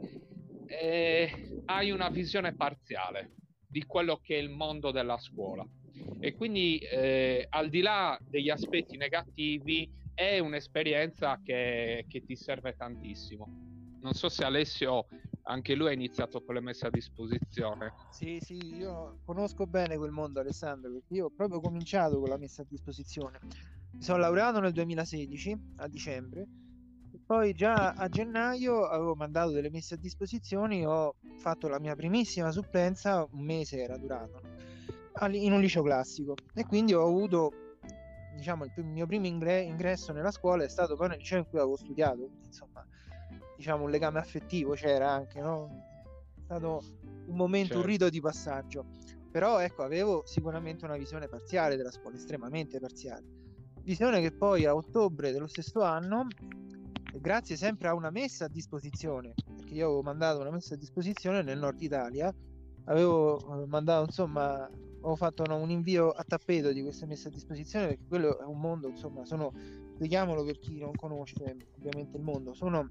eh, 0.79 1.61
hai 1.65 1.91
una 1.91 2.09
visione 2.09 2.53
parziale 2.55 3.31
di 3.67 3.83
quello 3.85 4.17
che 4.17 4.35
è 4.35 4.39
il 4.39 4.49
mondo 4.49 4.91
della 4.91 5.17
scuola 5.17 5.65
e 6.19 6.33
quindi 6.35 6.77
eh, 6.77 7.45
al 7.49 7.69
di 7.69 7.81
là 7.81 8.17
degli 8.21 8.49
aspetti 8.49 8.97
negativi 8.97 9.89
è 10.13 10.39
un'esperienza 10.39 11.39
che, 11.43 12.05
che, 12.07 12.23
ti 12.23 12.35
serve 12.35 12.75
tantissimo. 12.75 13.47
Non 14.01 14.13
so 14.13 14.29
se 14.29 14.43
Alessio 14.43 15.07
anche 15.43 15.73
lui 15.73 15.87
ha 15.87 15.91
iniziato 15.91 16.43
con 16.43 16.55
le 16.55 16.61
messe 16.61 16.85
a 16.85 16.89
disposizione. 16.89 17.93
Sì, 18.11 18.39
sì, 18.39 18.57
io 18.75 19.19
conosco 19.25 19.65
bene 19.65 19.97
quel 19.97 20.11
mondo 20.11 20.39
Alessandro, 20.39 20.91
perché 20.91 21.15
io 21.15 21.25
ho 21.25 21.31
proprio 21.31 21.59
cominciato 21.59 22.19
con 22.19 22.29
la 22.29 22.37
messa 22.37 22.61
a 22.61 22.65
disposizione. 22.67 23.39
Mi 23.93 24.01
sono 24.01 24.19
laureato 24.19 24.59
nel 24.59 24.73
2016, 24.73 25.57
a 25.77 25.87
dicembre, 25.87 26.47
poi 27.31 27.53
già 27.53 27.93
a 27.93 28.09
gennaio 28.09 28.83
avevo 28.83 29.15
mandato 29.15 29.51
delle 29.51 29.69
messe 29.69 29.93
a 29.93 29.97
disposizione, 29.97 30.85
ho 30.85 31.15
fatto 31.37 31.69
la 31.69 31.79
mia 31.79 31.95
primissima 31.95 32.51
supplenza, 32.51 33.25
un 33.31 33.45
mese 33.45 33.81
era 33.81 33.95
durato, 33.95 34.41
in 35.29 35.53
un 35.53 35.61
liceo 35.61 35.81
classico, 35.81 36.35
e 36.53 36.65
quindi 36.65 36.93
ho 36.93 37.05
avuto 37.05 37.77
diciamo, 38.35 38.65
il 38.65 38.83
mio 38.83 39.05
primo 39.05 39.27
ingresso 39.27 40.11
nella 40.11 40.31
scuola 40.31 40.65
è 40.65 40.67
stato 40.67 40.97
poi 40.97 41.07
nel 41.07 41.19
liceo 41.19 41.37
in 41.37 41.47
cui 41.47 41.59
avevo 41.59 41.77
studiato, 41.77 42.17
quindi 42.17 42.47
insomma, 42.47 42.85
diciamo, 43.55 43.85
un 43.85 43.91
legame 43.91 44.19
affettivo 44.19 44.73
c'era 44.73 45.09
anche, 45.09 45.39
no? 45.39 45.69
È 46.35 46.41
stato 46.43 46.81
un 47.27 47.35
momento, 47.37 47.75
certo. 47.75 47.81
un 47.81 47.89
rito 47.89 48.09
di 48.09 48.19
passaggio. 48.19 48.87
Però 49.31 49.59
ecco, 49.59 49.83
avevo 49.83 50.23
sicuramente 50.25 50.83
una 50.83 50.97
visione 50.97 51.29
parziale 51.29 51.77
della 51.77 51.91
scuola, 51.91 52.17
estremamente 52.17 52.77
parziale. 52.81 53.23
Visione 53.83 54.19
che 54.19 54.33
poi 54.33 54.65
a 54.65 54.75
ottobre 54.75 55.31
dello 55.31 55.47
stesso 55.47 55.81
anno, 55.81 56.27
grazie 57.19 57.55
sempre 57.55 57.87
a 57.87 57.93
una 57.93 58.09
messa 58.09 58.45
a 58.45 58.49
disposizione, 58.49 59.33
perché 59.55 59.73
io 59.73 59.85
avevo 59.85 60.01
mandato 60.01 60.39
una 60.39 60.51
messa 60.51 60.75
a 60.75 60.77
disposizione 60.77 61.41
nel 61.41 61.59
nord 61.59 61.81
Italia, 61.81 62.33
avevo 62.85 63.63
eh, 63.63 63.65
mandato 63.67 64.05
insomma 64.05 64.69
ho 65.03 65.15
fatto 65.15 65.45
no, 65.45 65.57
un 65.57 65.69
invio 65.69 66.09
a 66.09 66.23
tappeto 66.23 66.71
di 66.71 66.81
queste 66.81 67.05
messe 67.05 67.27
a 67.27 67.31
disposizione 67.31 67.87
perché 67.87 68.05
quello 68.07 68.39
è 68.39 68.45
un 68.45 68.59
mondo, 68.59 68.87
insomma, 68.87 69.25
sono, 69.25 69.51
spieghiamolo 69.95 70.43
per 70.43 70.59
chi 70.59 70.77
non 70.79 70.93
conosce 70.93 71.35
ovviamente 71.77 72.17
il 72.17 72.23
mondo, 72.23 72.53
sono 72.53 72.89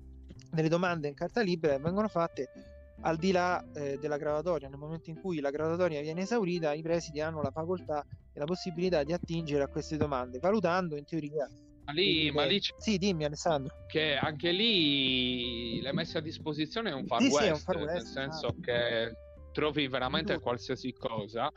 delle 0.50 0.68
domande 0.68 1.08
in 1.08 1.14
carta 1.14 1.40
libera 1.40 1.76
che 1.76 1.82
vengono 1.82 2.08
fatte 2.08 2.48
al 3.02 3.16
di 3.16 3.30
là 3.30 3.64
eh, 3.72 3.98
della 3.98 4.16
graduatoria. 4.16 4.68
Nel 4.68 4.78
momento 4.78 5.10
in 5.10 5.20
cui 5.20 5.40
la 5.40 5.50
graduatoria 5.50 6.00
viene 6.00 6.22
esaurita, 6.22 6.72
i 6.72 6.82
presidi 6.82 7.20
hanno 7.20 7.42
la 7.42 7.50
facoltà 7.50 8.04
e 8.32 8.38
la 8.38 8.44
possibilità 8.44 9.04
di 9.04 9.12
attingere 9.12 9.62
a 9.62 9.68
queste 9.68 9.96
domande, 9.96 10.38
valutando 10.38 10.96
in 10.96 11.04
teoria 11.04 11.48
ma 11.90 12.00
lì, 12.00 12.30
ma 12.30 12.44
lì 12.44 12.60
sì, 12.78 12.98
dimmi 12.98 13.24
Alessandro. 13.24 13.86
Che 13.86 14.16
anche 14.16 14.52
lì 14.52 15.80
le 15.80 15.92
messe 15.92 16.18
a 16.18 16.20
disposizione 16.20 16.90
è 16.90 16.94
un 16.94 17.06
far, 17.06 17.20
sì, 17.20 17.28
west, 17.28 17.40
sì, 17.40 17.46
è 17.46 17.52
un 17.52 17.58
far 17.58 17.76
west, 17.76 17.92
nel 17.92 18.06
senso 18.06 18.46
ah. 18.46 18.54
che 18.60 19.12
trovi 19.52 19.88
veramente 19.88 20.38
qualsiasi 20.38 20.92
cosa 20.92 21.50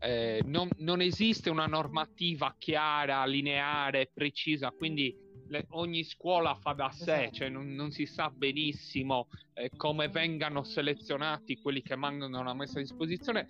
eh, 0.00 0.42
non, 0.44 0.68
non, 0.78 1.00
esiste 1.00 1.50
una 1.50 1.66
normativa 1.66 2.54
chiara, 2.58 3.24
lineare, 3.26 4.10
precisa, 4.12 4.70
quindi 4.70 5.14
le, 5.48 5.66
ogni 5.70 6.04
scuola 6.04 6.54
fa 6.54 6.72
da 6.72 6.90
sé, 6.90 7.22
esatto. 7.22 7.34
cioè 7.34 7.48
non, 7.48 7.74
non, 7.74 7.90
si 7.90 8.06
sa 8.06 8.30
benissimo 8.30 9.28
eh, 9.54 9.70
come 9.76 10.08
vengano 10.08 10.62
selezionati 10.62 11.58
quelli 11.58 11.82
che 11.82 11.96
mandano 11.96 12.38
una 12.38 12.54
messa 12.54 12.78
a 12.78 12.82
disposizione 12.82 13.48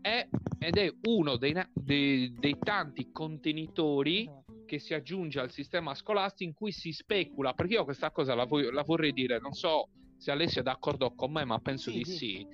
è, 0.00 0.28
ed 0.58 0.76
è 0.76 0.92
uno 1.04 1.36
dei, 1.36 1.54
dei, 1.72 2.34
dei 2.38 2.56
tanti 2.58 3.10
contenitori. 3.10 4.28
Che 4.68 4.78
si 4.78 4.92
aggiunge 4.92 5.40
al 5.40 5.50
sistema 5.50 5.94
scolastico 5.94 6.50
in 6.50 6.54
cui 6.54 6.72
si 6.72 6.92
specula, 6.92 7.54
perché 7.54 7.72
io 7.74 7.84
questa 7.84 8.10
cosa 8.10 8.34
la, 8.34 8.44
voglio, 8.44 8.70
la 8.70 8.82
vorrei 8.82 9.12
dire, 9.12 9.40
non 9.40 9.52
so 9.52 9.88
se 10.18 10.30
Alessia 10.30 10.60
è 10.60 10.64
d'accordo 10.64 11.14
con 11.14 11.32
me, 11.32 11.44
ma 11.44 11.58
penso 11.58 11.90
sì, 11.90 11.96
di 11.96 12.04
sì. 12.04 12.16
sì 12.16 12.46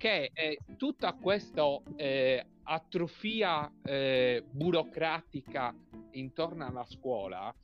che 0.00 0.30
eh, 0.32 0.58
tutta 0.78 1.12
questa 1.12 1.62
eh, 1.96 2.42
atrofia 2.62 3.70
eh, 3.84 4.42
burocratica 4.50 5.74
intorno 6.12 6.66
alla 6.66 6.86
scuola 6.86 7.54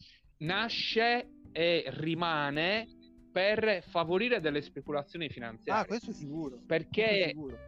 nasce 0.41 1.31
e 1.51 1.85
rimane 1.87 2.87
per 3.33 3.83
favorire 3.89 4.41
delle 4.41 4.61
speculazioni 4.61 5.31
finanziarie. 5.31 5.83
Ah, 5.83 5.87
questo 5.87 6.13
sicuro. 6.13 6.59
Perché 6.67 7.29
sicuro. 7.29 7.59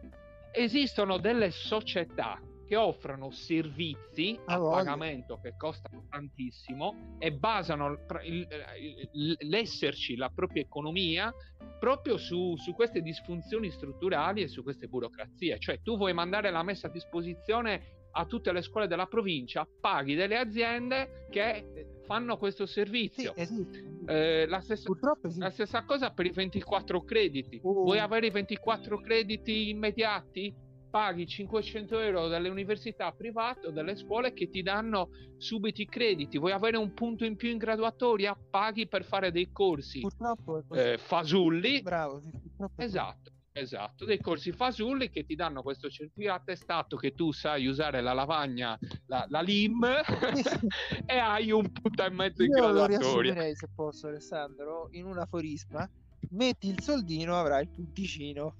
esistono 0.51 1.17
delle 1.17 1.49
società 1.49 2.39
che 2.69 2.75
offrono 2.75 3.31
servizi 3.31 4.39
a, 4.45 4.53
a 4.53 4.59
pagamento 4.59 5.39
che 5.41 5.55
costano 5.57 6.05
tantissimo 6.07 7.15
e 7.17 7.31
basano 7.33 7.97
l'esserci, 9.39 10.15
la 10.15 10.29
propria 10.29 10.61
economia 10.61 11.33
proprio 11.79 12.17
su, 12.17 12.55
su, 12.57 12.75
queste 12.75 13.01
disfunzioni 13.01 13.71
strutturali 13.71 14.43
e 14.43 14.47
su 14.47 14.61
queste 14.61 14.87
burocrazie. 14.87 15.57
Cioè 15.57 15.81
tu 15.81 15.97
vuoi 15.97 16.13
mandare 16.13 16.51
la 16.51 16.61
messa 16.61 16.87
a 16.87 16.91
disposizione 16.91 17.97
a 18.11 18.25
tutte 18.25 18.51
le 18.51 18.61
scuole 18.61 18.87
della 18.87 19.07
provincia, 19.07 19.67
paghi 19.81 20.13
delle 20.13 20.37
aziende 20.37 21.25
che 21.31 21.87
fanno 22.05 22.37
questo 22.37 22.67
servizio. 22.67 23.33
Sì, 23.35 23.41
esiste. 23.41 23.83
Eh, 24.05 24.45
la, 24.47 24.61
stessa, 24.61 24.89
la, 25.37 25.49
stessa, 25.49 25.83
cosa 25.85 26.11
per 26.11 26.27
i 26.27 26.31
24 26.31 27.03
crediti. 27.03 27.59
Uh. 27.63 27.83
Vuoi 27.83 27.99
avere 27.99 28.27
i 28.27 28.31
24 28.31 28.99
crediti 28.99 29.69
immediati? 29.69 30.67
Paghi 30.89 31.27
500 31.27 31.99
euro 31.99 32.27
dalle 32.27 32.49
università 32.49 33.11
private 33.11 33.67
o 33.67 33.71
dalle 33.71 33.95
scuole 33.95 34.33
che 34.33 34.49
ti 34.49 34.61
danno 34.61 35.09
subito 35.37 35.81
i 35.81 35.85
crediti. 35.85 36.37
Vuoi 36.37 36.51
avere 36.51 36.77
un 36.77 36.93
punto 36.93 37.25
in 37.25 37.35
più 37.35 37.49
in 37.49 37.57
graduatoria? 37.57 38.35
Paghi 38.35 38.87
per 38.87 39.03
fare 39.03 39.31
dei 39.31 39.51
corsi 39.51 40.01
purtroppo 40.01 40.63
eh, 40.73 40.97
fasulli. 40.97 41.81
Bravo, 41.81 42.21
sì, 42.21 42.31
esatto. 42.77 43.31
Esatto, 43.51 44.05
dei 44.05 44.21
corsi 44.21 44.51
fasulli 44.51 45.09
che 45.09 45.25
ti 45.25 45.35
danno 45.35 45.61
questo 45.63 45.89
certificato 45.89 46.39
attestato 46.39 46.95
che 46.95 47.13
tu 47.13 47.31
sai 47.31 47.65
usare 47.65 47.99
la 47.99 48.13
lavagna, 48.13 48.77
la, 49.07 49.25
la 49.27 49.41
LIM 49.41 49.83
e 51.05 51.17
hai 51.17 51.51
un 51.51 51.69
punto 51.69 52.05
e 52.05 52.09
mezzo 52.09 52.43
in 52.43 52.51
Io 52.51 52.61
graduatoria. 52.61 53.33
Io 53.33 53.49
lo 53.49 53.55
se 53.55 53.67
posso 53.73 54.07
Alessandro, 54.07 54.87
in 54.91 55.05
un 55.05 55.17
aforisma, 55.17 55.89
metti 56.29 56.69
il 56.69 56.79
soldino 56.79 57.35
avrai 57.35 57.63
il 57.63 57.69
punticino. 57.69 58.55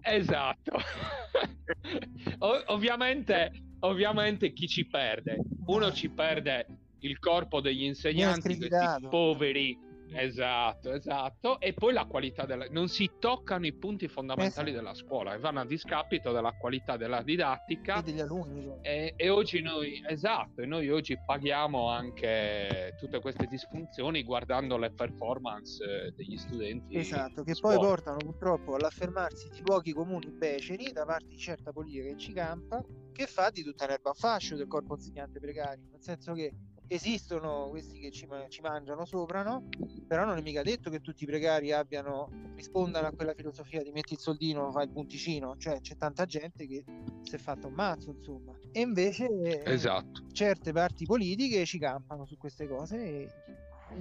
Esatto. 0.00 0.72
o- 2.38 2.62
ovviamente, 2.66 3.50
ovviamente 3.80 4.52
chi 4.52 4.66
ci 4.66 4.86
perde? 4.86 5.44
Uno 5.66 5.92
ci 5.92 6.10
perde 6.10 6.66
il 7.00 7.18
corpo 7.18 7.60
degli 7.60 7.84
insegnanti, 7.84 8.56
questi 8.58 9.06
poveri 9.08 9.78
Esatto, 10.12 10.92
esatto. 10.92 11.60
E 11.60 11.72
poi 11.72 11.92
la 11.92 12.04
qualità 12.04 12.44
della... 12.44 12.66
Non 12.70 12.88
si 12.88 13.10
toccano 13.18 13.66
i 13.66 13.72
punti 13.72 14.08
fondamentali 14.08 14.70
esatto. 14.70 14.84
della 14.84 14.94
scuola 14.94 15.34
e 15.34 15.38
vanno 15.38 15.60
a 15.60 15.66
discapito 15.66 16.32
della 16.32 16.52
qualità 16.52 16.96
della 16.96 17.22
didattica. 17.22 17.98
E 17.98 18.02
degli 18.02 18.20
alunni. 18.20 18.72
E, 18.82 19.14
e, 19.16 19.28
oggi 19.28 19.60
noi, 19.60 20.02
esatto, 20.06 20.62
e 20.62 20.66
noi 20.66 20.88
oggi 20.90 21.16
paghiamo 21.24 21.88
anche 21.88 22.94
tutte 22.98 23.20
queste 23.20 23.46
disfunzioni 23.46 24.22
guardando 24.22 24.76
le 24.76 24.92
performance 24.92 25.84
eh, 25.84 26.12
degli 26.12 26.36
studenti. 26.36 26.96
Esatto, 26.96 27.42
che 27.42 27.54
poi 27.60 27.76
portano 27.76 28.18
purtroppo 28.18 28.74
all'affermarsi 28.74 29.48
di 29.48 29.62
luoghi 29.64 29.92
comuni 29.92 30.30
beceri 30.30 30.92
da 30.92 31.04
parte 31.04 31.26
di 31.28 31.38
certa 31.38 31.72
politica 31.72 32.08
che 32.08 32.16
ci 32.16 32.32
campa, 32.32 32.84
che 33.12 33.26
fa 33.26 33.50
di 33.50 33.62
tutta 33.62 33.86
l'erba 33.86 34.10
a 34.10 34.14
fascio 34.14 34.56
del 34.56 34.66
corpo 34.66 34.94
insegnante 34.94 35.40
precario. 35.40 35.86
Nel 35.90 36.02
senso 36.02 36.32
che 36.32 36.52
esistono 36.88 37.68
questi 37.70 37.98
che 37.98 38.10
ci, 38.10 38.26
ci, 38.48 38.60
mangiano 38.60 39.04
sopra, 39.04 39.42
no? 39.42 39.68
Però 40.06 40.24
non 40.24 40.36
è 40.36 40.42
mica 40.42 40.62
detto 40.62 40.90
che 40.90 41.00
tutti 41.00 41.24
i 41.24 41.26
precari 41.26 41.72
abbiano, 41.72 42.28
rispondano 42.54 43.06
a 43.06 43.12
quella 43.12 43.34
filosofia 43.34 43.82
di 43.82 43.90
metti 43.90 44.14
il 44.14 44.18
soldino, 44.18 44.70
fai 44.70 44.84
il 44.84 44.90
punticino, 44.90 45.56
cioè 45.56 45.80
c'è 45.80 45.96
tanta 45.96 46.24
gente 46.24 46.66
che 46.66 46.84
si 47.22 47.34
è 47.34 47.38
fatta 47.38 47.66
un 47.66 47.74
mazzo, 47.74 48.10
insomma. 48.10 48.52
E 48.72 48.80
invece 48.80 49.28
esatto. 49.64 50.22
certe 50.32 50.72
parti 50.72 51.04
politiche 51.04 51.64
ci 51.64 51.78
campano 51.78 52.26
su 52.26 52.36
queste 52.36 52.68
cose 52.68 52.96
e 52.96 53.28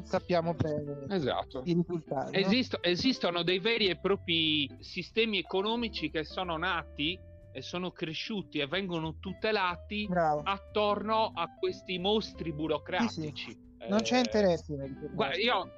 sappiamo 0.04 0.54
bene 0.54 1.06
esatto. 1.10 1.62
i 1.66 1.74
risultati. 1.74 2.38
Esisto, 2.38 2.80
no? 2.82 2.90
Esistono 2.90 3.44
dei 3.44 3.60
veri 3.60 3.88
e 3.88 3.98
propri 3.98 4.70
sistemi 4.80 5.40
economici 5.40 6.10
che 6.10 6.24
sono 6.24 6.58
nati 6.58 7.20
sono 7.62 7.92
cresciuti 7.92 8.60
e 8.60 8.68
vengono 8.68 9.18
tutelati 9.20 10.08
Bravo. 10.08 10.42
attorno 10.44 11.32
a 11.34 11.48
questi 11.60 11.98
mostri 12.00 12.52
burocratici. 12.52 13.32
Sì, 13.34 13.52
sì. 13.52 13.88
Non 13.90 14.02
c'è 14.02 14.20
interesse. 14.20 14.76
Guarda, 15.12 15.38
io 15.38 15.72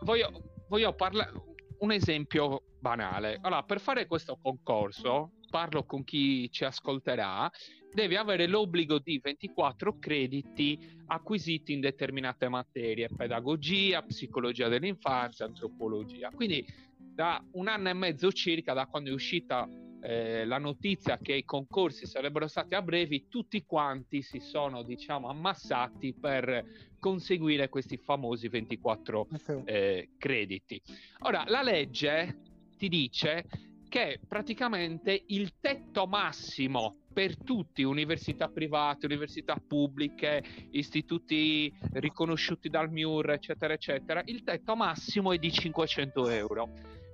voglio, 0.00 0.42
voglio 0.68 0.94
parlare 0.94 1.30
un 1.78 1.92
esempio 1.92 2.62
banale. 2.80 3.38
Allora, 3.40 3.62
per 3.62 3.80
fare 3.80 4.06
questo 4.06 4.38
concorso, 4.40 5.32
parlo 5.50 5.84
con 5.84 6.02
chi 6.04 6.50
ci 6.50 6.64
ascolterà, 6.64 7.50
devi 7.92 8.16
avere 8.16 8.46
l'obbligo 8.46 8.98
di 8.98 9.20
24 9.22 9.98
crediti 9.98 10.78
acquisiti 11.06 11.72
in 11.72 11.80
determinate 11.80 12.48
materie, 12.48 13.08
pedagogia, 13.14 14.02
psicologia 14.02 14.68
dell'infanzia, 14.68 15.44
antropologia. 15.44 16.30
Quindi 16.30 16.64
da 16.96 17.44
un 17.52 17.68
anno 17.68 17.90
e 17.90 17.92
mezzo 17.92 18.32
circa, 18.32 18.72
da 18.72 18.86
quando 18.86 19.10
è 19.10 19.12
uscita 19.12 19.68
eh, 20.02 20.44
la 20.44 20.58
notizia 20.58 21.18
che 21.18 21.32
i 21.34 21.44
concorsi 21.44 22.06
sarebbero 22.06 22.48
stati 22.48 22.74
a 22.74 22.82
brevi, 22.82 23.28
tutti 23.28 23.64
quanti 23.64 24.22
si 24.22 24.40
sono, 24.40 24.82
diciamo, 24.82 25.28
ammassati 25.28 26.12
per 26.12 26.90
conseguire 26.98 27.68
questi 27.68 27.96
famosi 27.96 28.48
24 28.48 29.28
eh, 29.64 30.08
crediti. 30.18 30.80
Ora, 31.20 31.44
la 31.46 31.62
legge 31.62 32.38
ti 32.76 32.88
dice 32.88 33.44
che 33.88 34.18
praticamente 34.26 35.24
il 35.26 35.52
tetto 35.60 36.06
massimo 36.06 36.96
per 37.12 37.36
tutti, 37.36 37.82
università 37.82 38.48
private, 38.48 39.04
università 39.06 39.54
pubbliche, 39.64 40.42
istituti 40.70 41.70
riconosciuti 41.92 42.70
dal 42.70 42.90
MIUR, 42.90 43.32
eccetera, 43.32 43.74
eccetera, 43.74 44.22
il 44.24 44.42
tetto 44.42 44.74
massimo 44.74 45.32
è 45.32 45.36
di 45.36 45.52
500 45.52 46.28
euro 46.30 46.70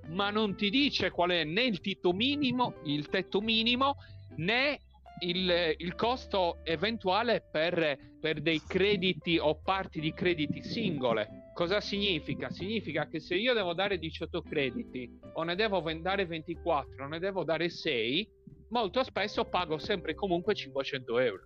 ma 0.09 0.29
non 0.29 0.55
ti 0.55 0.69
dice 0.69 1.11
qual 1.11 1.31
è 1.31 1.43
né 1.43 1.63
il 1.63 1.79
minimo, 2.13 2.75
il 2.83 3.07
tetto 3.09 3.41
minimo 3.41 3.95
né 4.37 4.79
il, 5.21 5.75
il 5.77 5.95
costo 5.95 6.59
eventuale 6.63 7.41
per, 7.51 7.97
per 8.19 8.41
dei 8.41 8.61
crediti 8.65 9.37
o 9.37 9.59
parti 9.61 9.99
di 9.99 10.13
crediti 10.13 10.63
singole. 10.63 11.51
Cosa 11.53 11.81
significa? 11.81 12.49
Significa 12.49 13.07
che 13.07 13.19
se 13.19 13.35
io 13.35 13.53
devo 13.53 13.73
dare 13.73 13.97
18 13.97 14.41
crediti 14.41 15.19
o 15.33 15.43
ne 15.43 15.55
devo 15.55 15.81
dare 15.99 16.25
24 16.25 17.03
o 17.03 17.07
ne 17.07 17.19
devo 17.19 17.43
dare 17.43 17.69
6, 17.69 18.29
molto 18.69 19.03
spesso 19.03 19.45
pago 19.45 19.77
sempre 19.77 20.15
comunque 20.15 20.55
500 20.55 21.19
euro. 21.19 21.43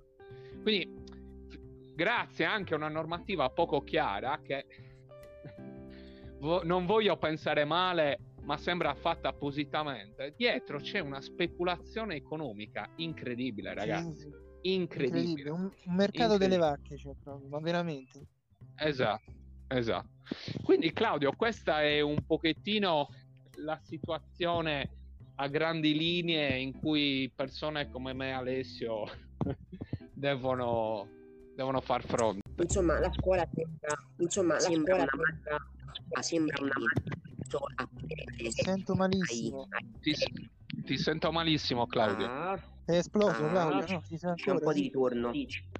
Quindi 0.62 1.02
grazie 1.95 2.45
anche 2.45 2.73
a 2.73 2.78
una 2.78 2.89
normativa 2.89 3.49
poco 3.49 3.82
chiara 3.82 4.39
che 4.43 4.65
non 6.63 6.86
voglio 6.86 7.17
pensare 7.17 7.65
male 7.65 8.33
ma 8.43 8.58
sembra 8.58 8.93
fatta 8.95 9.29
appositamente. 9.29 10.34
Dietro 10.36 10.79
c'è 10.79 10.99
una 10.99 11.21
speculazione 11.21 12.15
economica 12.15 12.89
incredibile, 12.97 13.73
ragazzi. 13.73 14.29
Incredibile. 14.62 15.21
incredibile. 15.21 15.49
Un, 15.49 15.62
un 15.62 15.95
mercato 15.95 16.34
incredibile. 16.34 16.38
delle 16.38 16.58
vacche, 16.58 16.97
cioè, 16.97 17.13
proprio, 17.21 17.47
ma 17.49 17.60
veramente. 17.60 18.27
Esatto, 18.75 19.32
esatto. 19.67 20.10
Quindi, 20.63 20.91
Claudio, 20.91 21.34
questa 21.36 21.82
è 21.82 22.01
un 22.01 22.25
pochettino 22.25 23.10
la 23.58 23.79
situazione 23.82 24.89
a 25.36 25.47
grandi 25.47 25.97
linee 25.97 26.58
in 26.60 26.77
cui 26.79 27.32
persone 27.36 27.89
come 27.89 28.13
me, 28.13 28.34
Alessio, 28.34 29.06
devono, 30.13 31.08
devono 31.56 31.82
far 31.82 32.03
fronte. 32.06 32.41
Insomma, 32.62 32.99
la 32.99 33.12
scuola 33.12 33.47
sembra, 33.51 33.95
insomma, 34.17 34.53
la 34.53 34.60
sembra 34.60 34.95
scuola 34.95 35.08
una, 36.10 36.21
sembra 36.21 36.63
una 36.63 36.73
ti 38.37 38.51
sento 38.51 38.95
malissimo. 38.95 39.67
Ti, 40.01 40.15
ti, 40.85 40.97
sento 40.97 41.31
malissimo, 41.31 41.85
Claudio. 41.85 42.25
Ah, 42.25 42.59
è 42.85 42.97
esploso, 42.97 43.45
ah, 43.45 43.49
Claudio. 43.49 44.01
No, 44.21 44.33
c'è 44.35 44.51
un 44.51 44.59
po' 44.59 44.73
di 44.73 44.81
ritorno. 44.81 45.31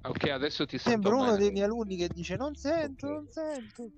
Ok, 0.04 0.30
adesso 0.30 0.66
ti 0.66 0.78
sento. 0.78 0.90
Sembra 0.90 1.16
uno 1.16 1.38
dei 1.38 1.52
miei 1.52 1.66
alunni 1.66 1.96
che 1.98 2.10
dice: 2.10 2.36
Non 2.36 2.56
sento, 2.56 3.08
okay. 3.08 3.18
non 3.18 3.28
sento. 3.30 3.92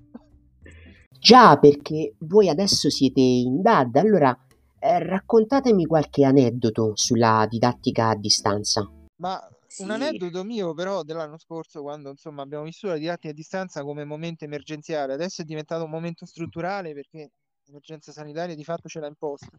Già, 1.19 1.57
perché 1.57 2.15
voi 2.19 2.49
adesso 2.49 2.89
siete 2.89 3.21
in 3.21 3.61
DAD, 3.61 3.95
allora 3.95 4.37
eh, 4.79 4.99
raccontatemi 4.99 5.85
qualche 5.85 6.23
aneddoto 6.23 6.91
sulla 6.95 7.47
didattica 7.49 8.09
a 8.09 8.15
distanza. 8.15 8.87
Ma 9.17 9.41
sì. 9.65 9.83
un 9.83 9.91
aneddoto 9.91 10.43
mio 10.43 10.73
però 10.73 11.03
dell'anno 11.03 11.37
scorso 11.37 11.81
quando 11.81 12.09
insomma 12.09 12.43
abbiamo 12.43 12.63
vissuto 12.63 12.93
la 12.93 12.99
didattica 12.99 13.29
a 13.29 13.33
distanza 13.35 13.83
come 13.83 14.05
momento 14.05 14.45
emergenziale, 14.45 15.13
adesso 15.13 15.41
è 15.41 15.45
diventato 15.45 15.83
un 15.83 15.89
momento 15.89 16.25
strutturale 16.25 16.93
perché 16.93 17.31
l'emergenza 17.65 18.11
sanitaria 18.11 18.55
di 18.55 18.63
fatto 18.63 18.87
ce 18.87 18.99
l'ha 18.99 19.07
imposta. 19.07 19.49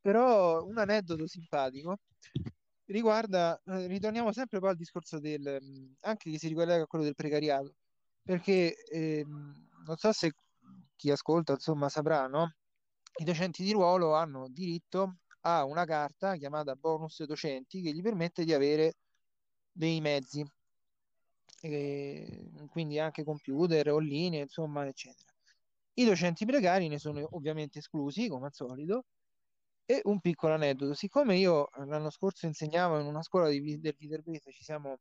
Però 0.00 0.64
un 0.64 0.78
aneddoto 0.78 1.26
simpatico 1.26 1.98
riguarda, 2.86 3.60
eh, 3.64 3.86
ritorniamo 3.86 4.32
sempre 4.32 4.58
poi 4.58 4.70
al 4.70 4.76
discorso 4.76 5.18
del, 5.18 5.58
mm, 5.62 5.92
anche 6.00 6.30
che 6.30 6.38
si 6.38 6.48
ricollega 6.48 6.82
a 6.84 6.86
quello 6.86 7.04
del 7.04 7.14
precariato, 7.14 7.74
perché 8.22 8.74
eh, 8.84 9.24
non 9.26 9.96
so 9.96 10.12
se 10.12 10.32
chi 10.96 11.10
ascolta 11.10 11.52
insomma 11.52 11.88
saprà, 11.88 12.26
no? 12.26 12.54
I 13.18 13.24
docenti 13.24 13.62
di 13.62 13.72
ruolo 13.72 14.14
hanno 14.14 14.48
diritto 14.48 15.18
a 15.42 15.64
una 15.64 15.84
carta 15.84 16.36
chiamata 16.36 16.74
bonus 16.74 17.24
docenti 17.24 17.82
che 17.82 17.92
gli 17.92 18.02
permette 18.02 18.44
di 18.44 18.52
avere 18.52 18.94
dei 19.72 20.00
mezzi, 20.00 20.44
e 21.62 22.50
quindi 22.70 22.98
anche 22.98 23.24
computer 23.24 23.90
o 23.90 23.98
linee, 23.98 24.42
insomma, 24.42 24.86
eccetera. 24.86 25.29
I 26.00 26.04
docenti 26.06 26.46
precari 26.46 26.88
ne 26.88 26.98
sono 26.98 27.28
ovviamente 27.32 27.78
esclusi, 27.80 28.26
come 28.26 28.46
al 28.46 28.54
solito. 28.54 29.04
E 29.84 30.00
un 30.04 30.20
piccolo 30.20 30.54
aneddoto, 30.54 30.94
siccome 30.94 31.36
io 31.36 31.70
eh, 31.72 31.84
l'anno 31.84 32.08
scorso 32.08 32.46
insegnavo 32.46 32.98
in 33.00 33.06
una 33.06 33.22
scuola 33.22 33.50
di, 33.50 33.78
del 33.78 33.94
Viterbese, 33.98 34.50
ci 34.50 34.64
siamo 34.64 35.00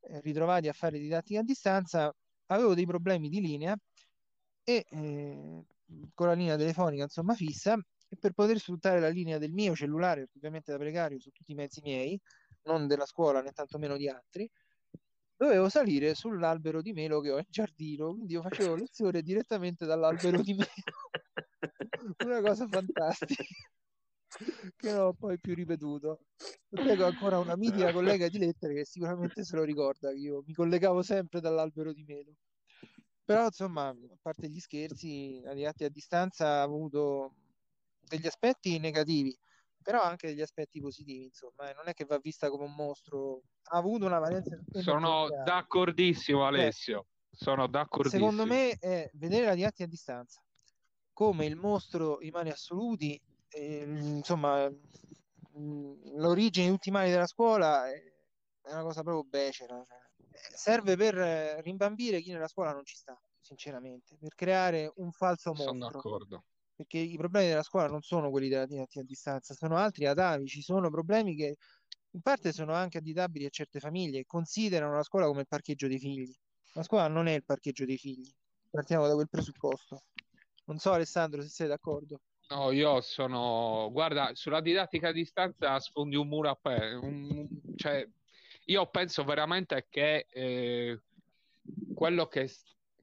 eh, 0.00 0.20
ritrovati 0.22 0.68
a 0.68 0.72
fare 0.72 0.98
didattica 0.98 1.40
a 1.40 1.42
distanza, 1.42 2.14
avevo 2.46 2.74
dei 2.74 2.86
problemi 2.86 3.28
di 3.28 3.40
linea 3.40 3.76
e 4.62 4.86
eh, 4.88 5.64
con 6.14 6.26
la 6.26 6.32
linea 6.32 6.56
telefonica 6.56 7.02
insomma 7.02 7.34
fissa 7.34 7.74
e 8.08 8.16
per 8.18 8.32
poter 8.32 8.58
sfruttare 8.58 9.00
la 9.00 9.08
linea 9.08 9.36
del 9.36 9.52
mio 9.52 9.74
cellulare, 9.74 10.30
ovviamente 10.34 10.72
da 10.72 10.78
precario 10.78 11.20
su 11.20 11.30
tutti 11.30 11.52
i 11.52 11.54
mezzi 11.54 11.82
miei, 11.82 12.18
non 12.62 12.86
della 12.86 13.04
scuola 13.04 13.42
né 13.42 13.52
tantomeno 13.52 13.96
di 13.98 14.08
altri, 14.08 14.50
dovevo 15.36 15.68
salire 15.68 16.14
sull'albero 16.14 16.82
di 16.82 16.92
melo 16.92 17.20
che 17.20 17.30
ho 17.30 17.38
in 17.38 17.46
giardino, 17.48 18.12
quindi 18.14 18.34
io 18.34 18.42
facevo 18.42 18.74
lezione 18.74 19.22
direttamente 19.22 19.86
dall'albero 19.86 20.40
di 20.42 20.54
melo. 20.54 20.72
Una 22.24 22.40
cosa 22.40 22.66
fantastica 22.68 23.44
che 24.76 24.90
non 24.90 25.06
ho 25.06 25.12
poi 25.12 25.38
più 25.38 25.54
ripetuto. 25.54 26.20
Prego 26.68 27.06
ancora 27.06 27.38
una 27.38 27.56
mitica 27.56 27.92
collega 27.92 28.28
di 28.28 28.38
lettere 28.38 28.74
che 28.74 28.84
sicuramente 28.84 29.44
se 29.44 29.56
lo 29.56 29.62
ricorda 29.62 30.10
che 30.10 30.18
io 30.18 30.42
mi 30.46 30.52
collegavo 30.52 31.02
sempre 31.02 31.40
dall'albero 31.40 31.92
di 31.92 32.04
melo. 32.04 32.34
Però 33.24 33.46
insomma, 33.46 33.88
a 33.88 33.96
parte 34.20 34.48
gli 34.48 34.60
scherzi, 34.60 35.40
didattica 35.54 35.86
a 35.86 35.90
distanza 35.90 36.46
ha 36.46 36.62
avuto 36.62 37.34
degli 38.00 38.26
aspetti 38.26 38.78
negativi 38.78 39.36
però 39.84 40.00
ha 40.00 40.08
anche 40.08 40.28
degli 40.28 40.40
aspetti 40.40 40.80
positivi, 40.80 41.24
insomma, 41.24 41.70
eh. 41.70 41.74
non 41.74 41.86
è 41.86 41.94
che 41.94 42.06
va 42.06 42.18
vista 42.18 42.48
come 42.48 42.64
un 42.64 42.74
mostro, 42.74 43.42
ha 43.64 43.76
avuto 43.76 44.06
una 44.06 44.18
valenza. 44.18 44.58
Sono 44.72 45.28
d'accordissimo, 45.44 46.46
Alessio. 46.46 47.00
Eh, 47.30 47.36
Sono 47.36 47.68
d'accordissimo. 47.68 48.30
Secondo 48.30 48.46
me 48.52 48.76
è 48.80 49.10
vedere 49.12 49.44
la 49.44 49.54
didattica 49.54 49.84
a 49.84 49.88
distanza 49.88 50.42
come 51.14 51.46
il 51.46 51.56
mostro 51.56 52.20
i 52.20 52.30
mali 52.30 52.50
assoluti, 52.50 53.18
eh, 53.50 53.84
insomma, 53.84 54.68
mm, 54.68 56.16
l'origine 56.16 56.66
di 56.66 56.72
tutti 56.72 56.88
i 56.88 56.92
mali 56.92 57.10
della 57.10 57.26
scuola 57.26 57.88
è 57.88 58.02
una 58.70 58.82
cosa 58.82 59.02
proprio 59.02 59.24
becera. 59.24 59.76
Cioè. 59.86 60.56
Serve 60.56 60.96
per 60.96 61.14
rimbambire 61.62 62.20
chi 62.20 62.32
nella 62.32 62.48
scuola 62.48 62.72
non 62.72 62.84
ci 62.84 62.96
sta, 62.96 63.18
sinceramente, 63.38 64.16
per 64.18 64.34
creare 64.34 64.92
un 64.96 65.12
falso 65.12 65.50
mostro. 65.50 65.72
Sono 65.72 65.90
d'accordo 65.90 66.44
perché 66.74 66.98
i 66.98 67.16
problemi 67.16 67.48
della 67.48 67.62
scuola 67.62 67.86
non 67.86 68.02
sono 68.02 68.30
quelli 68.30 68.48
della 68.48 68.66
didattica 68.66 69.00
a 69.00 69.04
distanza, 69.04 69.54
sono 69.54 69.76
altri 69.76 70.06
atavici, 70.06 70.62
sono 70.62 70.90
problemi 70.90 71.36
che 71.36 71.56
in 72.10 72.20
parte 72.20 72.52
sono 72.52 72.72
anche 72.72 72.98
additabili 72.98 73.44
a 73.44 73.50
certe 73.50 73.80
famiglie 73.80 74.18
che 74.18 74.26
considerano 74.26 74.94
la 74.94 75.02
scuola 75.02 75.26
come 75.26 75.40
il 75.40 75.48
parcheggio 75.48 75.88
dei 75.88 75.98
figli. 75.98 76.32
La 76.74 76.82
scuola 76.82 77.08
non 77.08 77.26
è 77.26 77.32
il 77.32 77.44
parcheggio 77.44 77.84
dei 77.84 77.98
figli, 77.98 78.28
partiamo 78.70 79.06
da 79.06 79.14
quel 79.14 79.28
presupposto. 79.28 80.02
Non 80.66 80.78
so 80.78 80.92
Alessandro 80.92 81.42
se 81.42 81.48
sei 81.48 81.68
d'accordo. 81.68 82.20
No, 82.48 82.70
io 82.72 83.00
sono, 83.00 83.88
guarda, 83.90 84.30
sulla 84.34 84.60
didattica 84.60 85.08
a 85.08 85.12
distanza 85.12 85.78
sfondi 85.80 86.16
un 86.16 86.28
muro 86.28 86.50
aperto, 86.50 87.04
un... 87.04 87.48
cioè, 87.76 88.06
io 88.66 88.86
penso 88.88 89.24
veramente 89.24 89.86
che 89.88 90.26
eh, 90.30 91.00
quello 91.94 92.26
che 92.26 92.50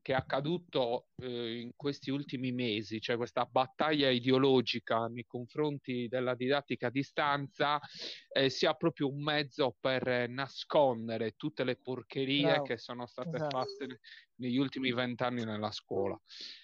che 0.02 0.14
è 0.14 0.16
accaduto 0.16 1.08
eh, 1.18 1.60
in 1.60 1.72
questi 1.76 2.10
ultimi 2.10 2.52
mesi, 2.52 3.00
cioè 3.00 3.18
questa 3.18 3.46
battaglia 3.46 4.10
ideologica 4.10 5.06
nei 5.08 5.26
confronti 5.26 6.08
della 6.08 6.34
didattica 6.34 6.88
a 6.88 6.92
distanza, 6.92 7.80
eh, 8.32 8.50
sia 8.50 8.74
proprio 8.74 9.10
un 9.10 9.22
mezzo 9.22 9.76
per 9.80 10.28
nascondere 10.30 11.34
tutte 11.38 11.64
le 11.64 11.78
porcherie 11.78 12.44
Bravo. 12.44 12.64
che 12.64 12.78
sono 12.78 13.06
state 13.06 13.36
esatto. 13.36 13.58
fatte 13.58 14.00
negli 14.36 14.58
ultimi 14.58 14.92
vent'anni 14.92 15.44
nella 15.44 15.72
scuola. 15.72 16.20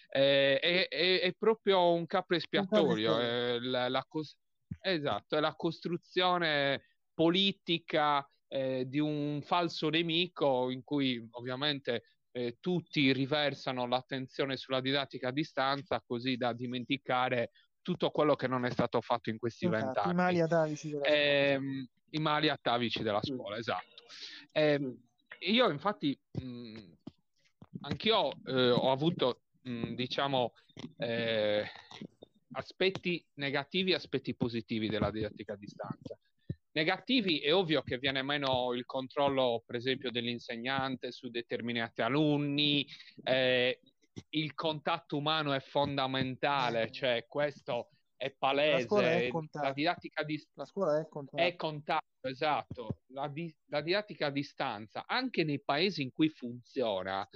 Eh, 0.09 0.59
è, 0.59 0.87
è, 0.87 1.19
è, 1.21 1.33
proprio 1.37 1.91
un 1.91 2.05
capo 2.07 2.33
espiatorio, 2.33 3.19
è 3.19 3.59
la, 3.59 3.87
la 3.89 4.03
cos- 4.07 4.37
esatto, 4.81 5.37
è 5.37 5.39
la 5.39 5.53
costruzione 5.55 6.85
politica 7.13 8.27
eh, 8.47 8.85
di 8.87 8.99
un 8.99 9.41
falso 9.43 9.89
nemico 9.89 10.69
in 10.69 10.83
cui 10.83 11.25
ovviamente 11.31 12.03
eh, 12.37 12.57
tutti 12.59 13.11
riversano 13.13 13.87
l'attenzione 13.87 14.57
sulla 14.57 14.79
didattica 14.79 15.29
a 15.29 15.31
distanza 15.31 16.03
così 16.05 16.37
da 16.37 16.53
dimenticare 16.53 17.49
tutto 17.81 18.11
quello 18.11 18.35
che 18.35 18.47
non 18.47 18.63
è 18.63 18.69
stato 18.69 19.01
fatto 19.01 19.31
in 19.31 19.39
questi 19.39 19.65
esatto, 19.65 19.85
vent'anni. 19.85 20.11
I 20.11 20.15
mali 20.15 20.41
atavici 20.41 20.89
della 20.89 21.03
scuola. 21.03 21.17
Eh, 21.17 21.87
I 22.09 22.19
mali 22.19 22.49
atavici 22.49 23.01
della 23.01 23.23
scuola, 23.23 23.55
mm. 23.55 23.59
esatto. 23.59 23.95
Eh, 24.51 24.97
io 25.39 25.69
infatti, 25.69 26.19
mh, 26.33 26.91
anch'io 27.81 28.31
eh, 28.45 28.69
ho 28.69 28.91
avuto, 28.91 29.41
mh, 29.63 29.93
diciamo, 29.93 30.53
eh, 30.97 31.65
aspetti 32.51 33.25
negativi 33.35 33.91
e 33.91 33.95
aspetti 33.95 34.35
positivi 34.35 34.89
della 34.89 35.09
didattica 35.09 35.53
a 35.53 35.57
distanza 35.57 36.15
negativi 36.77 37.39
è 37.39 37.53
ovvio 37.53 37.81
che 37.81 37.97
viene 37.97 38.21
meno 38.21 38.73
il 38.73 38.85
controllo, 38.85 39.63
per 39.65 39.75
esempio, 39.75 40.11
dell'insegnante 40.11 41.11
su 41.11 41.29
determinati 41.29 42.03
alunni, 42.03 42.85
eh, 43.23 43.79
il 44.29 44.53
contatto 44.53 45.17
umano 45.17 45.53
è 45.53 45.59
fondamentale, 45.59 46.83
eh. 46.83 46.91
cioè 46.91 47.25
questo 47.27 47.89
è 48.15 48.31
palese. 48.31 48.87
La, 48.89 49.11
è 49.11 49.29
la 49.53 49.73
didattica 49.73 50.23
di... 50.23 50.39
La 50.53 50.65
scuola 50.65 50.99
è 50.99 51.07
contatto. 51.07 51.43
È 51.43 51.55
contatto, 51.55 52.27
esatto. 52.27 52.99
La, 53.07 53.27
di... 53.27 53.53
la 53.69 53.81
didattica 53.81 54.27
a 54.27 54.31
distanza, 54.31 55.05
anche 55.07 55.43
nei 55.43 55.61
paesi 55.61 56.03
in 56.03 56.11
cui 56.11 56.29
funziona, 56.29 57.27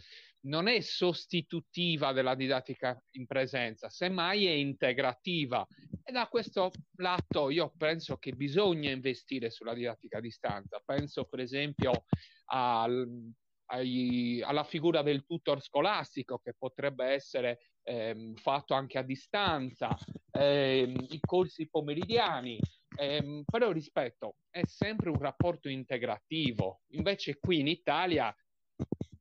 non 0.44 0.68
è 0.68 0.80
sostitutiva 0.80 2.14
della 2.14 2.36
didattica 2.36 3.00
in 3.12 3.26
presenza, 3.28 3.90
semmai 3.90 4.46
è 4.48 4.52
integrativa. 4.52 5.66
E 6.04 6.12
da 6.12 6.28
questo 6.28 6.72
lato 6.98 7.50
io 7.50 7.72
penso 7.78 8.18
che 8.18 8.32
bisogna 8.34 8.92
investire 8.92 9.50
sulla 9.50 9.74
didattica 9.74 10.18
a 10.18 10.22
distanza. 10.22 10.82
Penso 10.84 11.26
per 11.26 11.40
esempio 11.42 12.06
al, 12.46 13.32
ai, 13.68 14.42
alla 14.42 14.64
figura 14.64 15.02
del 15.02 15.26
tutor 15.26 15.62
scolastico 15.62 16.40
che 16.40 16.54
potrebbe 16.58 17.06
essere 17.06 17.60
ehm, 17.84 18.36
fatto 18.36 18.74
anche 18.74 18.98
a 18.98 19.04
distanza, 19.04 19.96
ehm, 20.32 20.96
i 21.10 21.20
corsi 21.20 21.70
pomeridiani, 21.70 22.60
ehm, 22.98 23.44
però 23.46 23.72
rispetto, 23.72 24.38
è 24.50 24.62
sempre 24.66 25.10
un 25.10 25.18
rapporto 25.18 25.70
integrativo. 25.70 26.82
Invece 26.94 27.38
qui 27.40 27.60
in 27.60 27.68
Italia, 27.68 28.34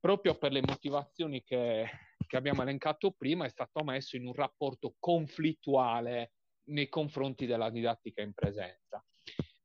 proprio 0.01 0.35
per 0.35 0.51
le 0.51 0.61
motivazioni 0.61 1.43
che, 1.43 1.87
che 2.27 2.35
abbiamo 2.35 2.63
elencato 2.63 3.11
prima, 3.11 3.45
è 3.45 3.49
stato 3.49 3.83
messo 3.83 4.17
in 4.17 4.25
un 4.25 4.33
rapporto 4.33 4.95
conflittuale 4.99 6.33
nei 6.69 6.89
confronti 6.89 7.45
della 7.45 7.69
didattica 7.69 8.21
in 8.21 8.33
presenza. 8.33 9.01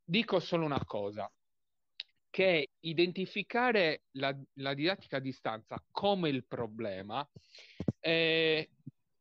Dico 0.05 0.39
solo 0.39 0.67
una 0.67 0.85
cosa, 0.85 1.29
che 2.31 2.73
identificare 2.81 4.03
la, 4.13 4.37
la 4.59 4.75
didattica 4.75 5.17
a 5.17 5.21
distanza 5.21 5.83
come 5.91 6.29
il 6.29 6.47
problema 6.47 7.27
eh, 7.99 8.71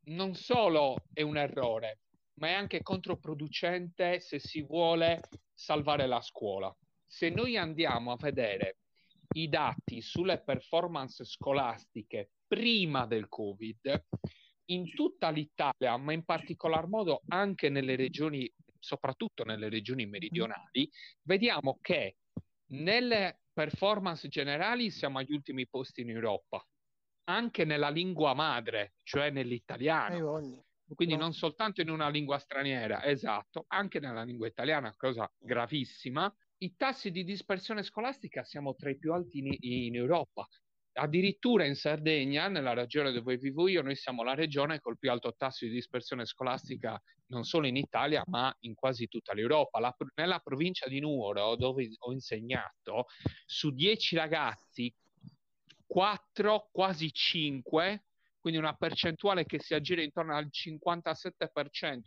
non 0.07 0.35
solo 0.35 0.97
è 1.13 1.21
un 1.21 1.37
errore, 1.37 1.99
ma 2.39 2.49
è 2.49 2.51
anche 2.51 2.81
controproducente 2.81 4.19
se 4.19 4.39
si 4.39 4.61
vuole 4.61 5.21
salvare 5.53 6.07
la 6.07 6.21
scuola. 6.21 6.75
Se 7.07 7.29
noi 7.29 7.55
andiamo 7.55 8.11
a 8.11 8.17
vedere 8.17 8.79
i 9.35 9.49
dati 9.49 10.01
sulle 10.01 10.41
performance 10.41 11.23
scolastiche 11.25 12.31
prima 12.47 13.05
del 13.05 13.27
Covid, 13.27 14.05
in 14.69 14.93
tutta 14.93 15.29
l'Italia, 15.29 15.97
ma 15.97 16.13
in 16.13 16.23
particolar 16.23 16.87
modo 16.87 17.21
anche 17.27 17.69
nelle 17.69 17.95
regioni, 17.95 18.51
soprattutto 18.79 19.43
nelle 19.43 19.69
regioni 19.69 20.05
meridionali, 20.05 20.89
vediamo 21.23 21.77
che 21.81 22.17
nelle 22.71 23.41
performance 23.53 24.27
generali 24.27 24.89
siamo 24.89 25.19
agli 25.19 25.33
ultimi 25.33 25.67
posti 25.67 26.01
in 26.01 26.09
Europa, 26.09 26.65
anche 27.25 27.65
nella 27.65 27.89
lingua 27.89 28.33
madre, 28.33 28.95
cioè 29.03 29.29
nell'italiano. 29.29 30.15
Quindi 30.93 31.15
non 31.17 31.33
soltanto 31.33 31.81
in 31.81 31.89
una 31.89 32.09
lingua 32.09 32.37
straniera, 32.37 33.03
esatto, 33.03 33.65
anche 33.67 33.99
nella 33.99 34.23
lingua 34.23 34.47
italiana, 34.47 34.93
cosa 34.95 35.29
gravissima. 35.37 36.33
I 36.57 36.75
tassi 36.77 37.11
di 37.11 37.23
dispersione 37.23 37.83
scolastica 37.83 38.43
siamo 38.43 38.75
tra 38.75 38.89
i 38.89 38.97
più 38.97 39.11
alti 39.11 39.39
in, 39.39 39.55
in 39.59 39.95
Europa. 39.95 40.47
Addirittura 40.93 41.65
in 41.65 41.75
Sardegna, 41.75 42.47
nella 42.47 42.73
regione 42.73 43.11
dove 43.11 43.37
vivo 43.37 43.67
io, 43.67 43.81
noi 43.81 43.95
siamo 43.95 44.23
la 44.23 44.33
regione 44.33 44.79
col 44.79 44.97
più 44.97 45.11
alto 45.11 45.33
tasso 45.35 45.65
di 45.65 45.71
dispersione 45.71 46.25
scolastica 46.25 47.01
non 47.27 47.43
solo 47.43 47.67
in 47.67 47.75
Italia, 47.75 48.23
ma 48.27 48.55
in 48.61 48.75
quasi 48.75 49.07
tutta 49.07 49.33
l'Europa. 49.33 49.79
La, 49.79 49.93
nella 50.15 50.39
provincia 50.39 50.87
di 50.87 50.99
Nuoro, 51.01 51.55
dove 51.55 51.89
ho 51.97 52.11
insegnato, 52.13 53.07
su 53.45 53.71
10 53.71 54.15
ragazzi, 54.15 54.93
4, 55.85 56.69
quasi 56.71 57.11
5, 57.11 58.05
quindi 58.39 58.59
una 58.59 58.75
percentuale 58.75 59.45
che 59.45 59.59
si 59.59 59.73
aggira 59.73 60.01
intorno 60.01 60.35
al 60.35 60.49
57%, 60.49 61.99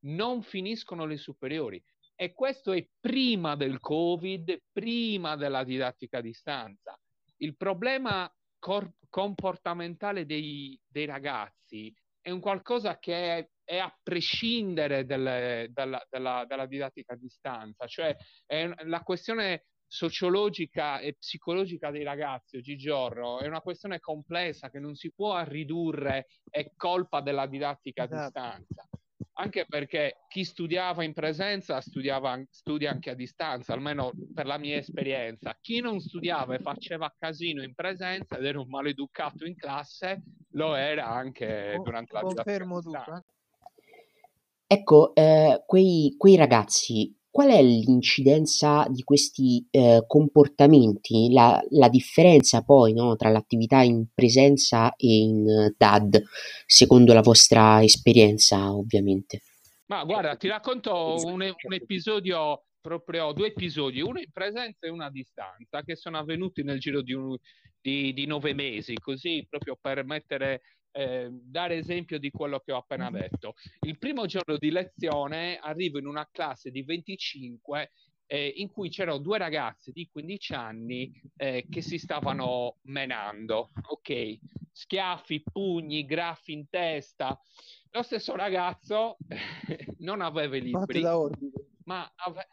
non 0.00 0.42
finiscono 0.42 1.04
le 1.04 1.16
superiori. 1.16 1.82
E 2.20 2.34
questo 2.34 2.72
è 2.72 2.84
prima 2.98 3.54
del 3.54 3.78
Covid, 3.78 4.62
prima 4.72 5.36
della 5.36 5.62
didattica 5.62 6.18
a 6.18 6.20
distanza. 6.20 6.98
Il 7.36 7.56
problema 7.56 8.28
cor- 8.58 8.90
comportamentale 9.08 10.26
dei, 10.26 10.76
dei, 10.84 11.04
ragazzi 11.06 11.94
è 12.20 12.30
un 12.30 12.40
qualcosa 12.40 12.98
che 12.98 13.36
è, 13.36 13.48
è 13.62 13.78
a 13.78 13.96
prescindere 14.02 15.04
delle, 15.04 15.68
dalla, 15.70 16.04
dalla, 16.10 16.44
dalla, 16.44 16.66
didattica 16.66 17.12
a 17.12 17.16
distanza, 17.16 17.86
cioè 17.86 18.16
la 18.86 19.02
questione 19.02 19.66
sociologica 19.86 20.98
e 20.98 21.14
psicologica 21.14 21.92
dei 21.92 22.02
ragazzi 22.02 22.56
oggigiorno 22.56 23.38
è 23.38 23.46
una 23.46 23.60
questione 23.60 24.00
complessa 24.00 24.70
che 24.70 24.80
non 24.80 24.96
si 24.96 25.12
può 25.12 25.40
ridurre 25.44 26.26
è 26.50 26.72
colpa 26.76 27.20
della 27.22 27.46
didattica 27.46 28.04
esatto. 28.04 28.38
a 28.38 28.58
distanza 28.58 28.88
anche 29.40 29.66
perché 29.68 30.24
chi 30.28 30.44
studiava 30.44 31.04
in 31.04 31.12
presenza 31.12 31.80
studiava, 31.80 32.40
studia 32.50 32.90
anche 32.90 33.10
a 33.10 33.14
distanza, 33.14 33.72
almeno 33.72 34.12
per 34.34 34.46
la 34.46 34.58
mia 34.58 34.76
esperienza. 34.76 35.56
Chi 35.60 35.80
non 35.80 36.00
studiava 36.00 36.54
e 36.54 36.58
faceva 36.58 37.12
casino 37.16 37.62
in 37.62 37.74
presenza 37.74 38.36
ed 38.36 38.44
era 38.44 38.60
un 38.60 38.68
maleducato 38.68 39.44
in 39.44 39.56
classe, 39.56 40.22
lo 40.52 40.74
era 40.74 41.06
anche 41.06 41.78
durante 41.82 42.14
la 42.14 42.20
Confermo 42.20 42.80
tutto. 42.80 43.14
Eh. 43.14 43.22
Ecco, 44.66 45.14
eh, 45.14 45.62
quei, 45.66 46.14
quei 46.18 46.36
ragazzi 46.36 47.17
qual 47.30 47.50
è 47.50 47.62
l'incidenza 47.62 48.86
di 48.88 49.02
questi 49.02 49.66
eh, 49.70 50.04
comportamenti, 50.06 51.30
la, 51.32 51.62
la, 51.70 51.88
differenza 51.88 52.62
poi 52.62 52.92
no, 52.92 53.16
tra 53.16 53.28
l'attività 53.28 53.82
in 53.82 54.06
presenza 54.14 54.94
e 54.96 55.06
in 55.06 55.74
DAD, 55.76 56.22
secondo 56.66 57.12
la 57.12 57.20
vostra 57.20 57.82
esperienza 57.82 58.72
ovviamente? 58.72 59.42
Ma 59.86 60.04
guarda, 60.04 60.36
ti 60.36 60.48
racconto 60.48 61.16
un, 61.24 61.40
un 61.40 61.72
episodio, 61.72 62.64
proprio 62.80 63.32
due 63.32 63.48
episodi, 63.48 64.00
uno 64.00 64.18
in 64.18 64.30
presenza 64.32 64.86
e 64.86 64.90
uno 64.90 65.04
a 65.04 65.10
distanza, 65.10 65.82
che 65.82 65.96
sono 65.96 66.18
avvenuti 66.18 66.62
nel 66.62 66.78
giro 66.78 67.02
di, 67.02 67.12
un, 67.12 67.36
di, 67.80 68.12
di 68.12 68.26
nove 68.26 68.52
mesi, 68.52 68.94
così 68.94 69.46
proprio 69.48 69.78
per 69.80 70.04
mettere 70.04 70.62
eh, 70.98 71.28
dare 71.30 71.76
esempio 71.76 72.18
di 72.18 72.30
quello 72.32 72.58
che 72.58 72.72
ho 72.72 72.78
appena 72.78 73.08
mm-hmm. 73.08 73.20
detto. 73.20 73.54
Il 73.82 73.98
primo 73.98 74.26
giorno 74.26 74.56
di 74.56 74.72
lezione 74.72 75.56
arrivo 75.58 75.98
in 75.98 76.08
una 76.08 76.28
classe 76.28 76.72
di 76.72 76.82
25 76.82 77.92
eh, 78.26 78.52
in 78.56 78.68
cui 78.72 78.88
c'erano 78.88 79.18
due 79.18 79.38
ragazze 79.38 79.92
di 79.92 80.08
15 80.10 80.54
anni 80.54 81.22
eh, 81.36 81.66
che 81.70 81.82
si 81.82 81.98
stavano 81.98 82.78
menando, 82.82 83.70
ok? 83.90 84.38
Schiaffi, 84.72 85.40
pugni, 85.42 86.04
graffi 86.04 86.52
in 86.52 86.68
testa. 86.68 87.40
Lo 87.92 88.02
stesso 88.02 88.34
ragazzo 88.34 89.18
non 89.98 90.20
aveva 90.20 90.56
i 90.56 90.62
libri, 90.62 91.00
ma 91.84 92.12
ave- 92.16 92.48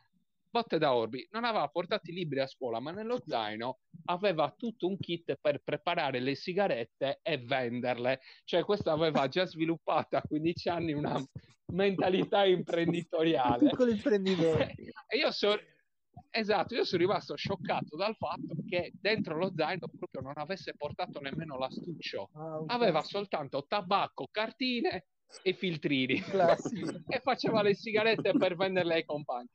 botte 0.55 0.77
da 0.77 0.95
orbi, 0.95 1.27
non 1.31 1.43
aveva 1.43 1.67
portato 1.67 2.09
i 2.09 2.13
libri 2.13 2.39
a 2.39 2.47
scuola, 2.47 2.79
ma 2.79 2.91
nello 2.91 3.21
zaino 3.25 3.79
aveva 4.05 4.53
tutto 4.55 4.87
un 4.87 4.97
kit 4.97 5.37
per 5.41 5.61
preparare 5.61 6.21
le 6.21 6.33
sigarette 6.33 7.19
e 7.21 7.39
venderle. 7.39 8.21
Cioè, 8.45 8.63
questo 8.63 8.89
aveva 8.89 9.27
già 9.27 9.45
sviluppato 9.45 10.15
a 10.15 10.21
15 10.21 10.69
anni 10.69 10.93
una 10.93 11.21
mentalità 11.73 12.45
imprenditoriale. 12.47 13.67
Piccolo 13.67 13.91
imprenditore. 13.91 14.75
e 15.09 15.17
io 15.17 15.31
sono... 15.31 15.59
Esatto, 16.29 16.73
io 16.73 16.85
sono 16.85 17.01
rimasto 17.01 17.35
scioccato 17.35 17.97
dal 17.97 18.15
fatto 18.15 18.55
che 18.65 18.93
dentro 18.93 19.37
lo 19.37 19.51
zaino 19.53 19.89
proprio 19.97 20.21
non 20.21 20.33
avesse 20.37 20.73
portato 20.77 21.19
nemmeno 21.19 21.57
l'astuccio. 21.57 22.29
Ah, 22.33 22.59
okay. 22.61 22.75
Aveva 22.75 23.03
soltanto 23.03 23.65
tabacco, 23.67 24.29
cartine 24.31 25.07
e 25.43 25.53
filtrini. 25.53 26.23
e 27.07 27.19
faceva 27.19 27.61
le 27.61 27.73
sigarette 27.73 28.31
per 28.37 28.55
venderle 28.55 28.93
ai 28.95 29.05
compagni. 29.05 29.49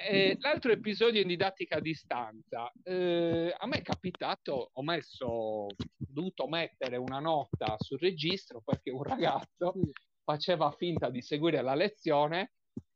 Eh, 0.00 0.36
l'altro 0.38 0.70
episodio 0.70 1.20
in 1.20 1.26
didattica 1.26 1.78
a 1.78 1.80
distanza, 1.80 2.70
eh, 2.84 3.52
a 3.58 3.66
me 3.66 3.78
è 3.78 3.82
capitato, 3.82 4.70
ho 4.72 4.82
messo, 4.84 5.26
ho 5.26 5.66
dovuto 5.96 6.46
mettere 6.46 6.96
una 6.96 7.18
nota 7.18 7.74
sul 7.78 7.98
registro 7.98 8.62
perché 8.64 8.90
un 8.90 9.02
ragazzo 9.02 9.74
faceva 10.22 10.70
finta 10.70 11.10
di 11.10 11.20
seguire 11.20 11.62
la 11.62 11.74
lezione 11.74 12.52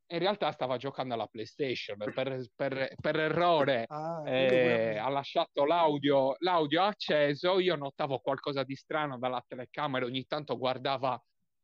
e 0.06 0.14
in 0.14 0.20
realtà 0.20 0.52
stava 0.52 0.76
giocando 0.76 1.14
alla 1.14 1.26
PlayStation. 1.26 1.98
Per, 1.98 2.50
per, 2.54 2.94
per 3.00 3.16
errore 3.18 3.84
ah, 3.88 4.22
eh, 4.24 4.96
ha 4.96 5.08
lasciato 5.08 5.64
l'audio, 5.64 6.36
l'audio 6.38 6.84
acceso, 6.84 7.58
io 7.58 7.74
notavo 7.74 8.20
qualcosa 8.20 8.62
di 8.62 8.76
strano 8.76 9.18
dalla 9.18 9.44
telecamera, 9.44 10.06
ogni 10.06 10.24
tanto 10.26 10.56
guardava 10.56 11.20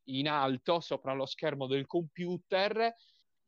in 0.09 0.27
alto 0.27 0.81
sopra 0.81 1.13
lo 1.13 1.25
schermo 1.25 1.65
del 1.65 1.85
computer 1.85 2.93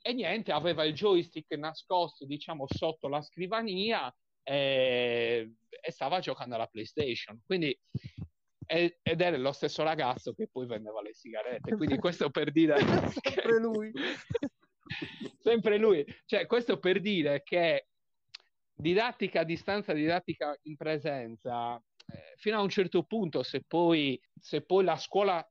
e 0.01 0.13
niente, 0.13 0.51
aveva 0.51 0.83
il 0.83 0.93
joystick 0.93 1.51
nascosto, 1.57 2.25
diciamo, 2.25 2.65
sotto 2.67 3.07
la 3.07 3.21
scrivania 3.21 4.13
e, 4.43 5.53
e 5.69 5.91
stava 5.91 6.19
giocando 6.19 6.55
alla 6.55 6.67
PlayStation. 6.67 7.39
Quindi, 7.45 7.77
ed 8.65 8.95
era 9.03 9.37
lo 9.37 9.51
stesso 9.51 9.83
ragazzo 9.83 10.33
che 10.33 10.47
poi 10.51 10.65
vendeva 10.65 11.01
le 11.01 11.13
sigarette. 11.13 11.75
Quindi, 11.75 11.97
questo 11.99 12.29
per 12.29 12.51
dire. 12.51 12.77
sempre 12.79 13.59
lui. 13.59 13.91
sempre 15.39 15.77
lui. 15.77 16.05
Cioè, 16.25 16.47
questo 16.47 16.79
per 16.79 16.99
dire 16.99 17.43
che 17.43 17.87
didattica 18.73 19.41
a 19.41 19.45
distanza, 19.45 19.93
didattica 19.93 20.57
in 20.63 20.75
presenza, 20.77 21.75
eh, 21.77 22.33
fino 22.37 22.57
a 22.57 22.61
un 22.61 22.69
certo 22.69 23.03
punto, 23.03 23.43
se 23.43 23.63
poi, 23.67 24.19
se 24.39 24.61
poi 24.61 24.83
la 24.83 24.97
scuola 24.97 25.47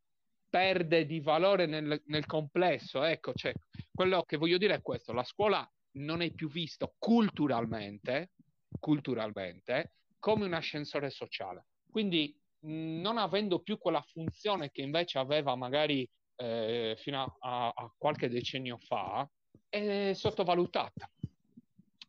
perde 0.50 1.06
di 1.06 1.20
valore 1.20 1.64
nel, 1.66 2.02
nel 2.06 2.26
complesso. 2.26 3.02
Ecco, 3.04 3.32
cioè, 3.32 3.54
quello 3.94 4.24
che 4.24 4.36
voglio 4.36 4.58
dire 4.58 4.74
è 4.74 4.82
questo: 4.82 5.12
la 5.12 5.24
scuola 5.24 5.66
non 5.92 6.20
è 6.20 6.30
più 6.32 6.50
vista 6.50 6.92
culturalmente, 6.98 8.32
culturalmente 8.78 9.94
come 10.18 10.44
un 10.44 10.52
ascensore 10.52 11.08
sociale. 11.10 11.66
Quindi 11.90 12.36
non 12.62 13.16
avendo 13.16 13.60
più 13.60 13.78
quella 13.78 14.02
funzione 14.02 14.70
che 14.70 14.82
invece 14.82 15.18
aveva 15.18 15.56
magari 15.56 16.08
eh, 16.36 16.94
fino 16.98 17.36
a, 17.40 17.68
a, 17.68 17.94
qualche 17.96 18.28
decennio 18.28 18.76
fa, 18.78 19.28
è 19.68 20.12
sottovalutata, 20.12 21.10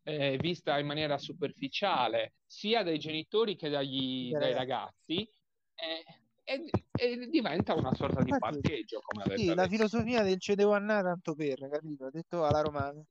è 0.03 0.37
vista 0.37 0.77
in 0.77 0.87
maniera 0.87 1.17
superficiale 1.17 2.33
sia 2.45 2.83
dai 2.83 2.99
genitori 2.99 3.55
che 3.55 3.69
dagli, 3.69 4.31
dai 4.31 4.53
ragazzi. 4.53 5.27
E, 5.73 6.20
e, 6.43 6.69
e, 6.95 7.27
diventa 7.27 7.73
una 7.73 7.93
sorta 7.93 8.23
di 8.23 8.31
parcheggio 8.37 8.99
come 9.01 9.37
sì, 9.37 9.53
la 9.53 9.67
filosofia 9.67 10.23
del 10.23 10.39
cedevo 10.39 10.73
a 10.73 10.79
tanto 10.79 11.35
per 11.35 11.69
capito? 11.69 12.05
ha 12.05 12.11
detto 12.11 12.45
alla 12.45 12.61
romana 12.61 13.01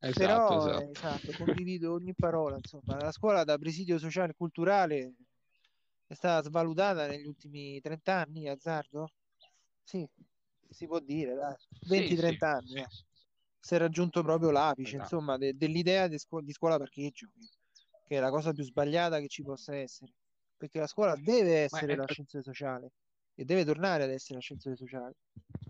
esatto, 0.00 0.12
però 0.16 0.56
esatto. 0.58 0.82
Eh, 0.82 0.90
esatto, 0.90 1.32
condivido 1.36 1.92
ogni 1.92 2.14
parola 2.14 2.56
insomma 2.56 2.96
la 2.96 3.12
scuola 3.12 3.44
da 3.44 3.58
presidio 3.58 3.98
sociale 3.98 4.32
e 4.32 4.36
culturale 4.36 5.14
è 6.06 6.14
stata 6.14 6.46
svalutata 6.46 7.06
negli 7.06 7.26
ultimi 7.26 7.80
30 7.80 8.20
anni, 8.20 8.48
azzardo? 8.48 9.10
Sì, 9.82 10.06
si 10.68 10.86
può 10.86 11.00
dire, 11.00 11.34
20-30 11.86 12.46
sì, 12.48 12.54
anni. 12.54 12.68
Sì, 12.68 12.78
eh. 12.78 12.88
Si 13.60 13.74
è 13.74 13.78
raggiunto 13.78 14.22
proprio 14.22 14.50
l'apice, 14.50 14.96
esatto. 14.96 15.14
insomma, 15.14 15.38
de- 15.38 15.56
dell'idea 15.56 16.06
di, 16.06 16.18
scu- 16.18 16.42
di 16.42 16.52
scuola 16.52 16.76
parcheggio, 16.76 17.30
che 18.06 18.16
è 18.16 18.20
la 18.20 18.30
cosa 18.30 18.52
più 18.52 18.62
sbagliata 18.62 19.18
che 19.20 19.28
ci 19.28 19.42
possa 19.42 19.74
essere. 19.74 20.12
Perché 20.56 20.78
la 20.78 20.86
scuola 20.86 21.16
deve 21.16 21.62
essere 21.64 21.94
la 21.96 22.06
scienza 22.06 22.40
sociale 22.42 22.92
e 23.34 23.44
deve 23.44 23.64
tornare 23.64 24.04
ad 24.04 24.10
essere 24.10 24.34
la 24.34 24.40
scienza 24.40 24.74
sociale. 24.74 25.16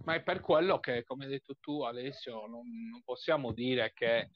Ma 0.04 0.14
è 0.14 0.22
per 0.22 0.40
quello 0.40 0.78
che, 0.78 1.04
come 1.04 1.24
hai 1.24 1.30
detto 1.30 1.56
tu, 1.60 1.82
Alessio, 1.82 2.46
non, 2.46 2.64
non 2.90 3.02
possiamo 3.02 3.52
dire 3.52 3.92
che 3.94 4.30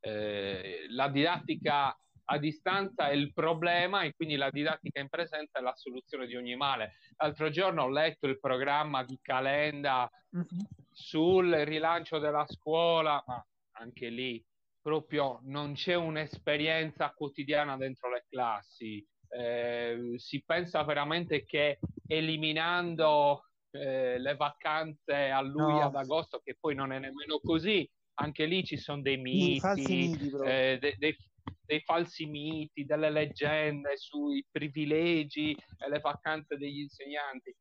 eh, 0.00 0.86
la 0.88 1.08
didattica 1.08 1.94
a 2.32 2.38
distanza 2.38 3.08
è 3.08 3.12
il 3.12 3.32
problema 3.32 4.02
e 4.02 4.14
quindi 4.14 4.36
la 4.36 4.50
didattica 4.50 5.00
in 5.00 5.08
presenza 5.08 5.58
è 5.58 5.62
la 5.62 5.74
soluzione 5.74 6.26
di 6.26 6.36
ogni 6.36 6.54
male. 6.54 6.94
L'altro 7.16 7.50
giorno 7.50 7.82
ho 7.82 7.88
letto 7.88 8.26
il 8.26 8.38
programma 8.38 9.04
di 9.04 9.18
Calenda 9.20 10.08
uh-huh. 10.30 10.46
sul 10.90 11.50
rilancio 11.50 12.18
della 12.18 12.46
scuola, 12.46 13.22
ma 13.26 13.44
anche 13.72 14.08
lì 14.08 14.42
proprio 14.80 15.40
non 15.42 15.74
c'è 15.74 15.94
un'esperienza 15.94 17.12
quotidiana 17.12 17.76
dentro 17.76 18.10
le 18.10 18.24
classi. 18.28 19.04
Eh, 19.32 20.14
si 20.16 20.42
pensa 20.44 20.82
veramente 20.82 21.44
che 21.44 21.78
eliminando 22.06 23.44
eh, 23.70 24.18
le 24.18 24.34
vacanze 24.34 25.30
a 25.30 25.40
luglio 25.40 25.78
no. 25.78 25.84
ad 25.84 25.94
agosto, 25.94 26.40
che 26.42 26.56
poi 26.58 26.74
non 26.74 26.92
è 26.92 26.98
nemmeno 26.98 27.38
così, 27.40 27.88
anche 28.14 28.44
lì 28.44 28.64
ci 28.64 28.76
sono 28.76 29.02
dei 29.02 29.16
miti, 29.16 29.66
miti 29.76 30.30
eh, 30.44 30.78
dei, 30.80 30.96
dei, 30.98 31.16
dei 31.64 31.80
falsi 31.80 32.26
miti, 32.26 32.84
delle 32.84 33.10
leggende 33.10 33.96
sui 33.96 34.44
privilegi 34.50 35.52
e 35.52 35.88
le 35.88 36.00
vacanze 36.00 36.56
degli 36.56 36.80
insegnanti, 36.80 37.54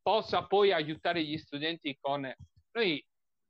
possa 0.00 0.46
poi 0.46 0.72
aiutare 0.72 1.22
gli 1.22 1.36
studenti 1.36 1.96
con... 2.00 2.32
Noi 2.72 3.04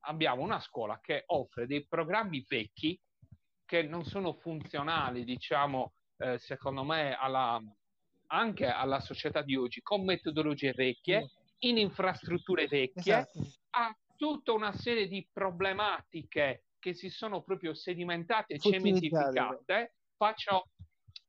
abbiamo 0.06 0.42
una 0.42 0.60
scuola 0.60 0.98
che 1.00 1.24
offre 1.26 1.66
dei 1.66 1.86
programmi 1.86 2.44
vecchi 2.46 2.98
che 3.64 3.82
non 3.82 4.04
sono 4.04 4.34
funzionali, 4.34 5.24
diciamo, 5.24 5.92
eh, 6.18 6.38
secondo 6.38 6.84
me, 6.84 7.14
alla, 7.14 7.60
anche 8.28 8.66
alla 8.66 9.00
società 9.00 9.42
di 9.42 9.56
oggi, 9.56 9.82
con 9.82 10.04
metodologie 10.04 10.72
vecchie, 10.72 11.30
in 11.60 11.78
infrastrutture 11.78 12.66
vecchie, 12.66 13.18
esatto. 13.18 13.46
ha 13.70 13.96
tutta 14.16 14.52
una 14.52 14.72
serie 14.72 15.08
di 15.08 15.26
problematiche 15.32 16.64
che 16.78 16.94
si 16.94 17.08
sono 17.10 17.42
proprio 17.42 17.74
sedimentate 17.74 18.54
e 18.54 18.58
cementificate. 18.58 19.94
Faccio, 20.16 20.68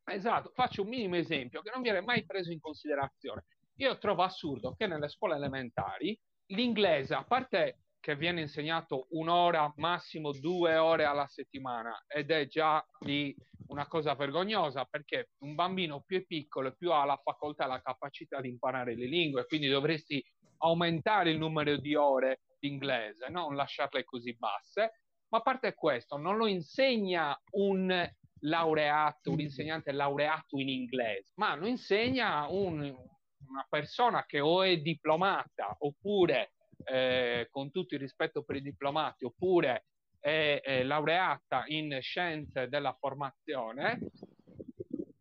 esatto, 0.06 0.52
faccio 0.54 0.84
un 0.84 0.90
minimo 0.90 1.16
esempio 1.16 1.62
che 1.62 1.72
non 1.74 1.82
viene 1.82 2.02
mai 2.02 2.26
preso 2.26 2.52
in 2.52 2.60
considerazione. 2.60 3.46
Io 3.76 3.98
trovo 3.98 4.24
assurdo 4.24 4.74
che 4.76 4.88
nelle 4.88 5.10
scuole 5.10 5.36
elementari 5.36 6.18
l'inglese, 6.48 7.14
a 7.14 7.24
parte 7.24 7.80
che 8.08 8.16
viene 8.16 8.40
insegnato 8.40 9.08
un'ora, 9.10 9.70
massimo 9.76 10.32
due 10.32 10.78
ore 10.78 11.04
alla 11.04 11.28
settimana, 11.28 12.06
ed 12.08 12.32
è 12.32 12.48
già 12.48 12.82
lì 13.00 13.36
una 13.68 13.86
cosa 13.86 14.16
vergognosa 14.16 14.86
perché 14.86 15.32
un 15.40 15.56
bambino 15.56 16.04
più 16.06 16.20
è 16.20 16.26
piccolo 16.26 16.72
più 16.72 16.94
ha 16.94 17.04
la 17.04 17.20
facoltà 17.22 17.66
e 17.66 17.68
la 17.68 17.82
capacità 17.82 18.40
di 18.40 18.48
imparare 18.48 18.96
le 18.96 19.08
lingue, 19.08 19.46
quindi 19.46 19.68
dovresti 19.68 20.24
aumentare 20.60 21.32
il 21.32 21.38
numero 21.38 21.76
di 21.76 21.96
ore 21.96 22.44
di 22.58 22.70
inglese, 22.70 23.28
non 23.28 23.58
lasciarle 23.58 24.06
così 24.06 24.34
basse. 24.38 25.02
Ma 25.28 25.40
a 25.40 25.42
parte 25.42 25.74
questo, 25.74 26.16
non 26.16 26.38
lo 26.38 26.48
insegna 26.48 27.38
un 27.56 28.10
laureato, 28.40 29.32
un 29.32 29.42
insegnante 29.42 29.92
laureato 29.92 30.58
in 30.60 30.70
inglese, 30.70 31.34
ma 31.36 31.56
lo 31.56 31.68
insegna 31.68 32.48
un, 32.48 32.80
una 32.80 33.66
persona 33.68 34.24
che 34.26 34.40
o 34.40 34.64
è 34.64 34.78
diplomata 34.78 35.76
oppure, 35.80 36.54
eh, 36.84 37.48
con 37.52 37.72
tutto 37.72 37.96
il 37.96 38.00
rispetto 38.00 38.44
per 38.44 38.58
i 38.58 38.62
diplomati, 38.62 39.26
oppure 39.26 39.86
è, 40.20 40.62
è 40.64 40.84
laureata 40.84 41.64
in 41.68 41.98
scienze 42.02 42.68
della 42.68 42.96
formazione 43.00 44.00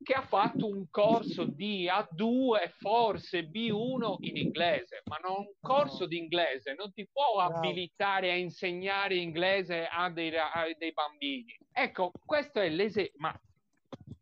che 0.06 0.12
ha 0.12 0.22
fatto 0.22 0.68
un 0.68 0.88
corso 0.88 1.46
di 1.46 1.88
A2, 1.88 2.70
forse 2.78 3.50
B1 3.50 4.18
in 4.20 4.36
inglese, 4.36 5.02
ma 5.06 5.16
non 5.16 5.38
un 5.38 5.52
corso 5.60 6.06
di 6.06 6.16
inglese, 6.16 6.74
non 6.74 6.92
ti 6.92 7.08
può 7.10 7.40
abilitare 7.40 8.30
a 8.30 8.36
insegnare 8.36 9.16
inglese 9.16 9.88
a 9.90 10.08
dei, 10.08 10.32
a 10.36 10.64
dei 10.78 10.92
bambini. 10.92 11.58
Ecco, 11.72 12.12
questo 12.24 12.60
è 12.60 12.68
l'esempio, 12.68 13.18
ma 13.18 13.40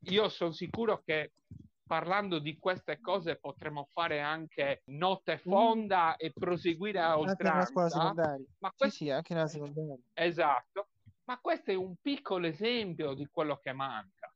io 0.04 0.28
sono 0.30 0.52
sicuro 0.52 1.02
che 1.04 1.32
parlando 1.86 2.38
di 2.38 2.58
queste 2.58 3.00
cose 3.00 3.36
potremmo 3.36 3.88
fare 3.92 4.20
anche 4.20 4.82
notte 4.86 5.34
mm. 5.34 5.50
fonda 5.50 6.10
mm. 6.10 6.14
e 6.18 6.32
proseguire 6.32 7.00
a 7.00 7.18
oltranza. 7.18 8.12
Ma 8.58 8.72
questo... 8.76 8.96
Sì, 8.96 9.04
sì, 9.04 9.10
anche 9.10 9.34
nella 9.34 9.48
secondaria. 9.48 9.96
Esatto. 10.12 10.88
Ma 11.24 11.38
questo 11.40 11.70
è 11.70 11.74
un 11.74 11.94
piccolo 12.00 12.46
esempio 12.46 13.14
di 13.14 13.26
quello 13.30 13.56
che 13.56 13.72
manca 13.72 14.34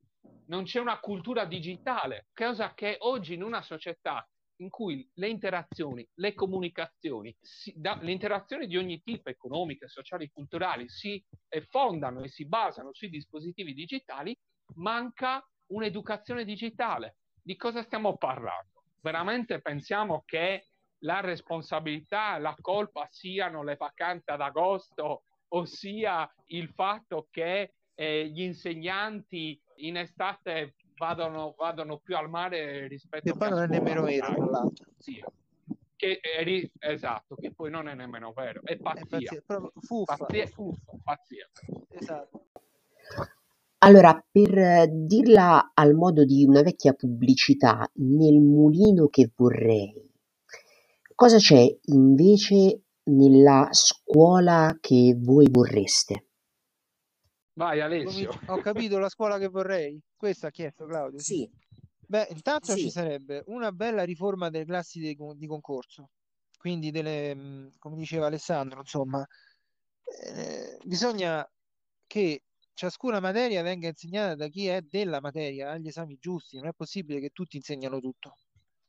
non 0.49 0.65
c'è 0.65 0.81
una 0.81 0.99
cultura 0.99 1.45
digitale, 1.45 2.29
cosa 2.35 2.75
che 2.75 2.97
oggi 3.01 3.35
in 3.35 3.43
una 3.43 3.63
società 3.63 4.27
in 4.61 4.71
cui 4.71 5.09
le 5.15 5.29
interazioni, 5.29 6.07
le 6.15 6.35
comunicazioni, 6.35 7.35
si, 7.41 7.73
da, 7.77 7.97
le 8.01 8.11
interazioni 8.11 8.67
di 8.67 8.77
ogni 8.77 9.01
tipo, 9.03 9.31
economiche, 9.31 9.89
sociali, 9.89 10.31
culturali, 10.33 10.89
si 10.89 11.23
fondano 11.69 12.23
e 12.23 12.29
si 12.29 12.47
basano 12.47 12.93
sui 12.93 13.09
dispositivi 13.09 13.73
digitali, 13.73 14.37
manca 14.77 15.47
un'educazione 15.73 16.45
digitale. 16.45 17.17
Di 17.49 17.57
cosa 17.57 17.83
stiamo 17.83 18.19
parlando? 18.19 18.83
Veramente 19.01 19.63
pensiamo 19.63 20.23
che 20.27 20.67
la 21.05 21.21
responsabilità, 21.21 22.37
la 22.37 22.55
colpa 22.61 23.09
siano 23.11 23.63
le 23.63 23.77
vacanze 23.77 24.33
ad 24.33 24.43
agosto, 24.43 25.23
ossia 25.55 26.31
il 26.49 26.69
fatto 26.69 27.29
che 27.31 27.73
eh, 27.95 28.29
gli 28.29 28.43
insegnanti 28.43 29.59
in 29.77 29.97
estate 29.97 30.75
vadano, 30.99 31.55
vadano 31.57 31.97
più 31.97 32.19
al 32.19 32.29
mare 32.29 32.87
rispetto 32.87 33.33
che 33.33 33.39
poi 33.39 33.49
non 33.49 33.63
è 33.63 33.67
nemmeno 33.67 34.03
vero 34.03 34.27
tra 34.27 34.45
l'altro 34.45 34.91
sì. 34.99 35.25
che 35.97 36.21
è, 36.21 36.71
esatto 36.81 37.35
che 37.35 37.55
poi 37.55 37.71
non 37.71 37.89
è 37.89 37.95
nemmeno 37.95 38.33
vero 38.33 38.61
è 38.63 38.77
pazzia, 38.77 39.17
è 39.17 39.41
pazzia, 39.41 39.71
fuffa, 39.81 40.17
pazzia, 40.17 40.47
fuffa. 40.49 40.93
pazzia. 41.03 41.49
esatto 41.89 42.49
allora, 43.88 44.22
per 44.31 44.90
dirla 44.92 45.70
al 45.72 45.94
modo 45.94 46.27
di 46.27 46.44
una 46.44 46.61
vecchia 46.61 46.92
pubblicità, 46.92 47.90
nel 47.94 48.38
mulino 48.38 49.07
che 49.07 49.31
vorrei, 49.35 49.94
cosa 51.14 51.38
c'è 51.38 51.64
invece 51.87 52.83
nella 53.05 53.68
scuola 53.70 54.77
che 54.79 55.16
voi 55.18 55.48
vorreste? 55.51 56.27
Vai 57.55 57.81
Alessio. 57.81 58.38
Ho 58.48 58.59
capito 58.61 58.98
la 58.98 59.09
scuola 59.09 59.38
che 59.38 59.48
vorrei. 59.48 59.98
Questa 60.14 60.48
ha 60.48 60.51
chiesto 60.51 60.85
Claudio. 60.85 61.18
Sì. 61.18 61.51
Beh, 61.98 62.28
intanto 62.30 62.72
sì. 62.72 62.80
ci 62.80 62.91
sarebbe 62.91 63.43
una 63.47 63.72
bella 63.72 64.05
riforma 64.05 64.51
delle 64.51 64.66
classi 64.66 65.01
di, 65.01 65.16
di 65.34 65.47
concorso. 65.47 66.11
Quindi 66.59 66.91
delle, 66.91 67.72
come 67.78 67.97
diceva 67.97 68.26
Alessandro, 68.26 68.80
insomma, 68.80 69.26
eh, 70.05 70.78
bisogna 70.84 71.49
che 72.07 72.43
ciascuna 72.79 73.18
materia 73.18 73.61
venga 73.62 73.89
insegnata 73.89 74.37
da 74.37 74.47
chi 74.47 74.68
è 74.68 74.83
della 74.83 75.20
materia, 75.20 75.72
agli 75.72 75.89
esami 75.89 76.16
giusti. 76.20 76.57
Non 76.59 76.68
è 76.68 76.72
possibile 76.72 77.18
che 77.18 77.31
tutti 77.31 77.57
insegnano 77.57 77.99
tutto. 77.99 78.37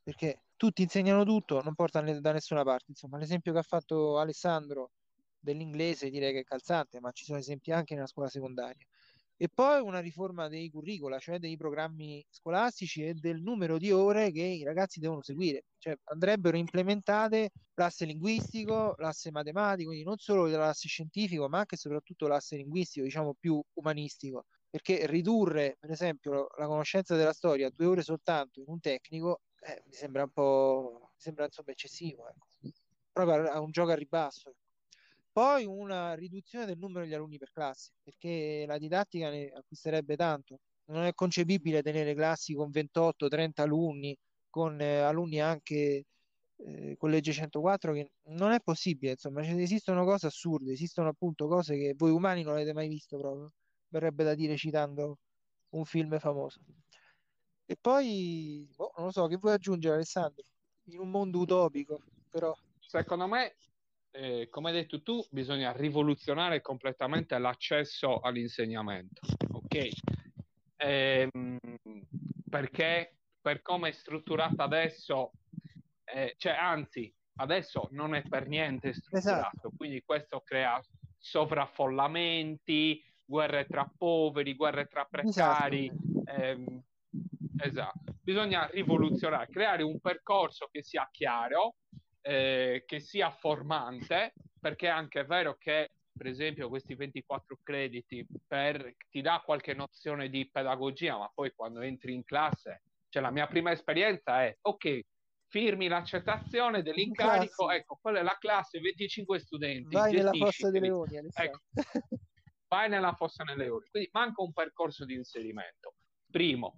Perché 0.02 0.44
tutti 0.56 0.82
insegnano 0.82 1.24
tutto, 1.24 1.60
non 1.60 1.74
porta 1.74 2.00
da 2.00 2.32
nessuna 2.32 2.62
parte. 2.62 2.86
Insomma, 2.88 3.18
l'esempio 3.18 3.52
che 3.52 3.58
ha 3.58 3.62
fatto 3.62 4.18
Alessandro 4.18 4.92
dell'inglese 5.40 6.08
direi 6.08 6.32
che 6.32 6.40
è 6.40 6.44
calzante, 6.44 7.00
ma 7.00 7.10
ci 7.10 7.24
sono 7.24 7.38
esempi 7.38 7.72
anche 7.72 7.94
nella 7.94 8.06
scuola 8.06 8.28
secondaria. 8.28 8.86
E 9.42 9.48
poi 9.48 9.80
una 9.80 10.00
riforma 10.00 10.48
dei 10.48 10.68
curricula, 10.68 11.18
cioè 11.18 11.38
dei 11.38 11.56
programmi 11.56 12.22
scolastici 12.28 13.02
e 13.06 13.14
del 13.14 13.40
numero 13.40 13.78
di 13.78 13.90
ore 13.90 14.30
che 14.32 14.42
i 14.42 14.62
ragazzi 14.64 15.00
devono 15.00 15.22
seguire. 15.22 15.64
Cioè 15.78 15.96
andrebbero 16.04 16.58
implementate 16.58 17.50
l'asse 17.74 18.04
linguistico, 18.04 18.94
l'asse 18.98 19.30
matematico, 19.30 19.88
quindi 19.88 20.04
non 20.06 20.18
solo 20.18 20.46
l'asse 20.46 20.88
scientifico, 20.88 21.48
ma 21.48 21.58
anche 21.60 21.76
e 21.76 21.78
soprattutto 21.78 22.26
l'asse 22.26 22.56
linguistico, 22.56 23.04
diciamo 23.06 23.34
più 23.38 23.62
umanistico. 23.74 24.44
perché 24.68 25.06
ridurre, 25.06 25.76
per 25.80 25.90
esempio, 25.90 26.46
la 26.58 26.66
conoscenza 26.66 27.16
della 27.16 27.32
storia 27.32 27.66
a 27.68 27.72
due 27.74 27.86
ore 27.86 28.02
soltanto 28.02 28.60
in 28.60 28.66
un 28.68 28.78
tecnico 28.80 29.40
eh, 29.62 29.82
mi 29.86 29.92
sembra 29.92 30.22
un 30.24 30.30
po' 30.32 31.10
mi 31.14 31.20
sembra 31.20 31.44
insomma 31.46 31.70
eccessivo, 31.72 32.28
ecco. 32.28 32.46
proprio 33.12 33.50
a 33.50 33.60
un 33.60 33.70
gioco 33.70 33.90
a 33.92 33.94
ribasso. 33.94 34.54
Poi 35.32 35.64
una 35.64 36.14
riduzione 36.14 36.66
del 36.66 36.78
numero 36.78 37.04
degli 37.04 37.14
alunni 37.14 37.38
per 37.38 37.50
classe, 37.52 37.92
perché 38.02 38.64
la 38.66 38.78
didattica 38.78 39.30
ne 39.30 39.50
acquisterebbe 39.50 40.16
tanto. 40.16 40.58
Non 40.86 41.04
è 41.04 41.14
concepibile 41.14 41.82
tenere 41.82 42.14
classi 42.14 42.52
con 42.54 42.70
28-30 42.70 43.62
alunni, 43.62 44.16
con 44.48 44.80
eh, 44.80 44.98
alunni 44.98 45.40
anche 45.40 46.06
eh, 46.66 46.96
con 46.98 47.10
legge 47.10 47.32
104 47.32 47.92
che 47.92 48.12
non 48.24 48.52
è 48.52 48.60
possibile, 48.60 49.12
insomma, 49.12 49.42
cioè, 49.42 49.54
esistono 49.54 50.04
cose 50.04 50.26
assurde, 50.26 50.72
esistono 50.72 51.08
appunto 51.08 51.46
cose 51.48 51.76
che 51.76 51.94
voi 51.96 52.10
umani 52.10 52.42
non 52.42 52.54
avete 52.54 52.72
mai 52.72 52.88
visto 52.88 53.18
proprio, 53.18 53.52
verrebbe 53.88 54.24
da 54.24 54.34
dire 54.34 54.56
citando 54.56 55.18
un 55.70 55.84
film 55.84 56.18
famoso. 56.18 56.60
E 57.66 57.76
poi, 57.80 58.68
boh, 58.74 58.92
non 58.96 59.06
lo 59.06 59.12
so, 59.12 59.26
che 59.26 59.36
vuoi 59.36 59.54
aggiungere 59.54 59.94
Alessandro? 59.94 60.42
In 60.84 60.98
un 60.98 61.10
mondo 61.10 61.38
utopico, 61.38 62.02
però... 62.28 62.52
Secondo 62.80 63.28
me, 63.28 63.54
eh, 64.12 64.48
come 64.50 64.70
hai 64.70 64.76
detto 64.76 65.02
tu, 65.02 65.24
bisogna 65.30 65.72
rivoluzionare 65.72 66.60
completamente 66.60 67.38
l'accesso 67.38 68.20
all'insegnamento, 68.20 69.20
ok? 69.52 69.88
Ehm, 70.76 71.58
perché 72.48 73.16
per 73.40 73.62
come 73.62 73.88
è 73.88 73.92
strutturata 73.92 74.64
adesso 74.64 75.32
eh, 76.12 76.34
cioè 76.36 76.52
anzi 76.52 77.12
adesso 77.36 77.88
non 77.92 78.14
è 78.14 78.22
per 78.22 78.48
niente 78.48 78.92
strutturato, 78.92 79.46
esatto. 79.46 79.72
quindi 79.76 80.02
questo 80.04 80.40
crea 80.40 80.80
sovraffollamenti, 81.16 83.02
guerre 83.24 83.66
tra 83.66 83.90
poveri, 83.96 84.54
guerre 84.54 84.86
tra 84.86 85.04
precari. 85.04 85.86
Esatto. 85.86 86.42
Ehm, 86.42 86.82
esatto. 87.62 88.14
Bisogna 88.22 88.68
rivoluzionare, 88.70 89.48
creare 89.48 89.82
un 89.82 89.98
percorso 90.00 90.68
che 90.70 90.82
sia 90.82 91.08
chiaro, 91.10 91.76
eh, 92.22 92.84
che 92.86 93.00
sia 93.00 93.30
formante, 93.30 94.34
perché 94.60 94.86
è 94.86 94.90
anche 94.90 95.24
vero 95.24 95.56
che 95.56 95.90
per 96.16 96.26
esempio 96.26 96.68
questi 96.68 96.94
24 96.94 97.58
crediti 97.62 98.26
per, 98.46 98.94
ti 99.08 99.20
dà 99.22 99.42
qualche 99.44 99.74
nozione 99.74 100.28
di 100.28 100.48
pedagogia, 100.50 101.16
ma 101.16 101.30
poi 101.32 101.52
quando 101.54 101.80
entri 101.80 102.12
in 102.12 102.24
classe, 102.24 102.82
cioè 103.08 103.22
la 103.22 103.30
mia 103.30 103.46
prima 103.46 103.70
esperienza 103.70 104.42
è 104.42 104.56
ok, 104.60 105.00
firmi 105.46 105.88
l'accettazione 105.88 106.82
dell'incarico, 106.82 107.64
classe. 107.64 107.80
ecco, 107.80 107.98
quella 108.00 108.20
è 108.20 108.22
la 108.22 108.36
classe, 108.38 108.80
25 108.80 109.38
studenti. 109.38 109.88
Vai 109.96 110.12
nella 110.12 110.32
fossa 110.32 110.70
delle 110.70 110.86
leoni, 110.86 111.16
ecco, 111.32 111.60
vai 112.68 112.88
nella 112.88 113.14
fossa 113.14 113.42
delle 113.44 113.64
leoni. 113.64 113.86
Quindi 113.90 114.10
manca 114.12 114.42
un 114.42 114.52
percorso 114.52 115.04
di 115.04 115.14
inserimento. 115.14 115.94
Primo. 116.30 116.76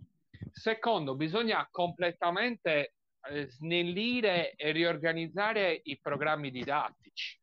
Secondo, 0.50 1.14
bisogna 1.14 1.66
completamente 1.70 2.94
snellire 3.46 4.54
e 4.54 4.72
riorganizzare 4.72 5.80
i 5.84 5.98
programmi 6.00 6.50
didattici. 6.50 7.40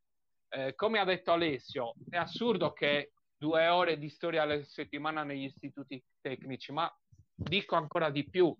Eh, 0.48 0.74
come 0.74 0.98
ha 0.98 1.04
detto 1.04 1.32
Alessio, 1.32 1.94
è 2.08 2.16
assurdo 2.16 2.72
che 2.72 3.12
due 3.36 3.68
ore 3.68 3.98
di 3.98 4.08
storia 4.08 4.42
alla 4.42 4.62
settimana 4.64 5.22
negli 5.22 5.44
istituti 5.44 6.02
tecnici, 6.20 6.72
ma 6.72 6.92
dico 7.34 7.76
ancora 7.76 8.10
di 8.10 8.28
più. 8.28 8.54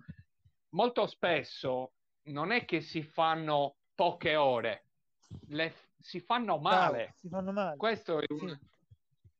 Molto 0.70 1.06
spesso 1.06 1.92
non 2.24 2.52
è 2.52 2.64
che 2.64 2.80
si 2.80 3.02
fanno 3.02 3.76
poche 3.94 4.36
ore, 4.36 4.86
le, 5.48 5.74
si 5.98 6.20
fanno 6.20 6.58
male. 6.58 7.08
Ah, 7.08 7.12
si 7.16 7.28
fanno 7.28 7.52
male. 7.52 7.76
Questo 7.76 8.20
è 8.20 8.26
un, 8.28 8.48
sì. 8.48 8.68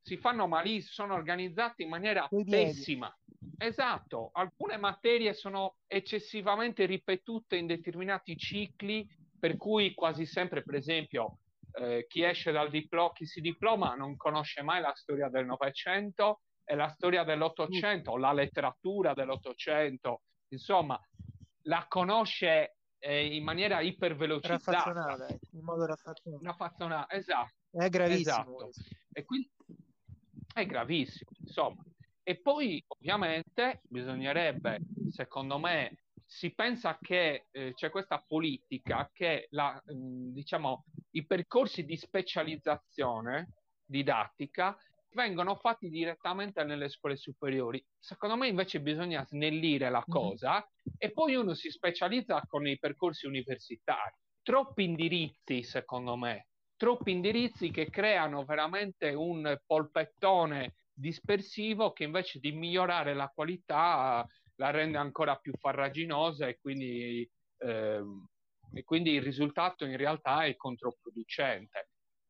Si 0.03 0.17
fanno 0.17 0.47
malissimo, 0.47 0.93
sono 0.93 1.15
organizzati 1.15 1.83
in 1.83 1.89
maniera 1.89 2.29
pessima. 2.29 3.15
Esatto, 3.63 4.31
alcune 4.33 4.79
materie 4.79 5.35
sono 5.35 5.77
eccessivamente 5.87 6.87
ripetute 6.87 7.57
in 7.57 7.67
determinati 7.67 8.35
cicli, 8.35 9.07
per 9.39 9.59
cui 9.59 9.93
quasi 9.93 10.25
sempre, 10.25 10.63
per 10.63 10.77
esempio, 10.77 11.41
eh, 11.73 12.07
chi 12.09 12.23
esce 12.23 12.53
dal 12.53 12.71
diploma, 12.71 13.13
chi 13.13 13.27
si 13.27 13.43
diploma 13.43 13.95
non 13.95 14.17
conosce 14.17 14.63
mai 14.63 14.81
la 14.81 14.95
storia 14.95 15.29
del 15.29 15.45
Novecento 15.45 16.41
e 16.65 16.75
la 16.75 16.89
storia 16.89 17.23
dell'Ottocento, 17.23 18.17
la 18.17 18.33
letteratura 18.33 19.13
dell'Ottocento, 19.13 20.23
insomma, 20.49 20.99
la 21.65 21.85
conosce 21.87 22.77
eh, 22.99 23.37
in 23.37 23.45
maniera 23.45 23.81
ipervelocizzata. 23.81 25.27
In 25.53 25.65
modo 25.65 25.85
raffazzonato. 25.85 26.43
Raffazzonato, 26.45 27.15
esatto. 27.15 27.53
È 27.73 27.89
gravissimo. 27.91 28.69
Esatto. 28.69 28.71
E 29.13 29.25
quindi 29.27 29.51
è 30.55 30.65
gravissimo, 30.65 31.31
insomma. 31.41 31.85
E 32.23 32.41
poi, 32.41 32.83
ovviamente, 32.87 33.81
bisognerebbe, 33.89 34.81
secondo 35.11 35.59
me, 35.59 36.03
si 36.25 36.55
pensa 36.55 36.97
che 37.01 37.47
eh, 37.51 37.75
c'è 37.75 37.91
questa 37.91 38.25
politica 38.27 39.11
che 39.13 39.49
la, 39.51 39.83
mh, 39.85 40.33
diciamo, 40.33 40.85
i 41.13 41.27
percorsi 41.27 41.85
di 41.85 41.97
specializzazione 41.97 43.55
didattica 43.85 44.79
vengono 45.13 45.57
fatti 45.57 45.89
direttamente 45.89 46.63
nelle 46.63 46.89
scuole 46.89 47.17
superiori. 47.17 47.85
Secondo 47.99 48.37
me 48.37 48.47
invece 48.47 48.81
bisogna 48.81 49.25
snellire 49.25 49.91
la 49.91 50.05
mhm. 50.07 50.13
cosa 50.13 50.53
mm-hmm. 50.53 50.97
e 50.99 51.11
poi 51.11 51.35
uno 51.35 51.55
si 51.55 51.69
specializza 51.69 52.43
con 52.47 52.67
i 52.67 52.79
percorsi 52.79 53.27
universitari. 53.27 54.15
Troppi 54.43 54.85
indirizzi, 54.85 55.63
secondo 55.63 56.17
me, 56.17 56.47
troppi 56.77 57.11
indirizzi 57.11 57.71
che 57.71 57.91
creano 57.91 58.45
veramente 58.45 59.13
un 59.13 59.59
polpettone 59.67 60.77
dispersivo 61.01 61.93
che 61.93 62.05
invece 62.05 62.39
di 62.39 62.53
migliorare 62.53 63.15
la 63.15 63.29
qualità 63.29 64.25
la 64.57 64.71
rende 64.71 64.99
ancora 64.99 65.37
più 65.37 65.53
farraginosa 65.59 66.47
e 66.47 66.59
quindi, 66.61 67.29
ehm, 67.59 68.27
e 68.75 68.85
quindi 68.85 69.13
il 69.13 69.23
risultato 69.23 69.85
in 69.87 69.97
realtà 69.97 70.45
è 70.45 70.55
controproducente. 70.57 71.89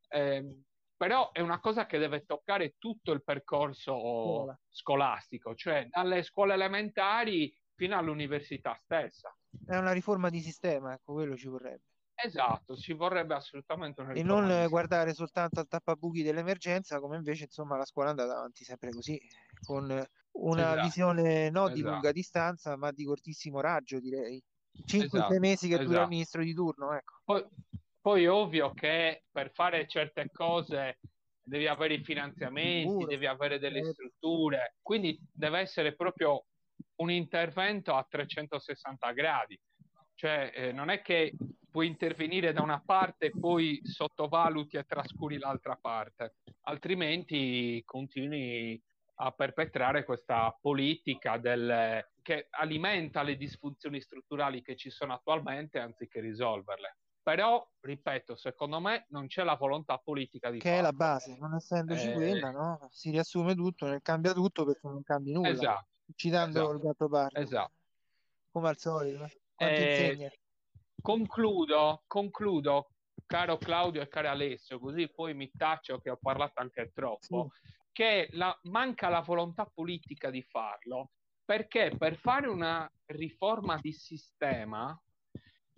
Eh, 0.09 0.63
però 0.97 1.33
è 1.33 1.41
una 1.41 1.61
cosa 1.61 1.87
che 1.87 1.99
deve 1.99 2.25
toccare 2.25 2.75
tutto 2.79 3.13
il 3.13 3.25
percorso 3.25 3.97
Scuola. 3.97 4.61
scolastico, 4.69 5.55
cioè 5.55 5.87
dalle 5.89 6.23
scuole 6.23 6.55
elementari 6.55 7.53
fino 7.75 7.97
all'università 7.97 8.79
stessa. 8.85 9.35
È 9.67 9.77
una 9.77 9.93
riforma 9.93 10.29
di 10.29 10.41
sistema, 10.41 10.93
ecco, 10.93 11.15
quello 11.15 11.37
ci 11.37 11.49
vorrebbe. 11.49 11.90
Esatto, 12.23 12.77
ci 12.77 12.93
vorrebbe 12.93 13.35
assolutamente 13.35 14.01
una. 14.01 14.13
E 14.13 14.23
non 14.23 14.67
guardare 14.69 15.15
soltanto 15.15 15.61
al 15.61 15.69
tappabuchi 15.69 16.23
dell'emergenza, 16.23 17.01
come 17.01 17.17
invece 17.17 17.45
insomma 17.45 17.77
la 17.77 17.85
scuola 17.85 18.09
è 18.09 18.11
andata 18.11 18.37
avanti 18.37 18.65
sempre 18.65 18.91
così, 18.91 19.21
con 19.65 19.85
una 20.33 20.61
esatto. 20.61 20.83
visione 20.83 21.51
no 21.51 21.69
di 21.69 21.81
esatto. 21.81 21.93
lunga 21.93 22.13
distanza, 22.13 22.77
ma 22.77 22.91
di 22.91 23.05
cortissimo 23.05 23.61
raggio, 23.61 23.99
direi. 23.99 24.43
5-6 24.85 25.05
esatto. 25.05 25.39
mesi 25.39 25.69
che 25.69 25.77
dura 25.77 25.85
il 25.85 25.91
esatto. 25.93 26.09
ministro 26.09 26.43
di 26.43 26.55
turno, 26.55 26.93
ecco. 26.93 27.15
Poi, 27.25 27.47
poi 28.01 28.27
ovvio 28.27 28.73
che 28.73 29.25
per 29.31 29.51
fare 29.53 29.87
certe 29.89 30.31
cose 30.33 30.99
devi 31.43 31.67
avere 31.67 31.95
i 31.95 32.05
finanziamenti, 32.05 33.05
devi 33.07 33.27
avere 33.27 33.59
delle 33.59 33.83
certo. 33.83 33.93
strutture, 33.93 34.77
quindi 34.83 35.19
deve 35.33 35.61
essere 35.61 35.95
proprio 35.97 36.45
un 36.97 37.11
intervento 37.11 37.95
a 37.95 38.07
360 38.09 39.11
gradi. 39.13 39.59
Cioè, 40.15 40.53
eh, 40.55 40.73
non 40.73 40.91
è 40.91 41.01
che 41.03 41.35
puoi 41.71 41.87
intervenire 41.87 42.53
da 42.53 42.63
una 42.63 42.83
parte 42.85 43.27
e 43.27 43.33
poi 43.39 43.81
sottovaluti 43.85 44.77
e 44.77 44.85
trascuri 44.85 45.39
l'altra 45.39 45.77
parte, 45.77 46.37
altrimenti 46.63 47.83
continui 47.85 48.83
a 49.23 49.33
perpetrare 49.33 50.05
questa 50.05 50.57
politica 50.61 51.37
del, 51.37 52.07
che 52.23 52.47
alimenta 52.51 53.23
le 53.23 53.37
disfunzioni 53.37 54.01
strutturali 54.01 54.63
che 54.63 54.77
ci 54.77 54.91
sono 54.91 55.13
attualmente 55.13 55.79
anziché 55.79 56.21
risolverle. 56.21 56.97
Però, 57.23 57.67
ripeto, 57.81 58.35
secondo 58.35 58.81
me 58.81 59.05
non 59.11 59.27
c'è 59.27 59.45
la 59.45 59.55
volontà 59.55 59.99
politica 59.99 60.51
di 60.51 60.59
Che 60.59 60.69
farlo. 60.71 60.79
è 60.79 60.83
la 60.83 60.93
base, 60.93 61.37
non 61.39 61.55
essendoci 61.55 62.09
eh... 62.09 62.13
quella, 62.15 62.51
no? 62.51 62.89
Si 62.91 63.11
riassume 63.11 63.55
tutto, 63.55 63.87
ne 63.87 64.01
cambia 64.01 64.33
tutto 64.33 64.65
perché 64.65 64.89
non 64.89 65.03
cambi 65.03 65.33
nulla. 65.33 65.49
Esatto. 65.49 65.87
Citando 66.15 66.59
esatto. 66.59 66.75
il 66.75 66.81
gatto 66.81 67.09
pardo. 67.09 67.39
Esatto. 67.39 67.73
Come 68.51 68.69
al 68.69 68.79
solito. 68.79 69.29
Eh, 69.57 70.33
concludo, 71.01 72.03
concludo, 72.07 72.91
caro 73.27 73.59
Claudio 73.59 74.03
e 74.03 74.09
caro 74.09 74.29
Alessio, 74.29 74.79
così 74.79 75.09
poi 75.09 75.35
mi 75.35 75.51
taccio 75.51 75.99
che 75.99 76.11
ho 76.11 76.19
parlato 76.21 76.61
anche 76.61 76.91
troppo, 76.93 77.51
sì. 77.53 77.73
che 77.93 78.29
la, 78.33 78.57
manca 78.65 79.09
la 79.09 79.21
volontà 79.21 79.65
politica 79.67 80.31
di 80.31 80.43
farlo, 80.43 81.11
perché 81.45 81.95
per 81.97 82.17
fare 82.17 82.49
una 82.49 82.91
riforma 83.07 83.79
di 83.81 83.93
sistema 83.93 84.99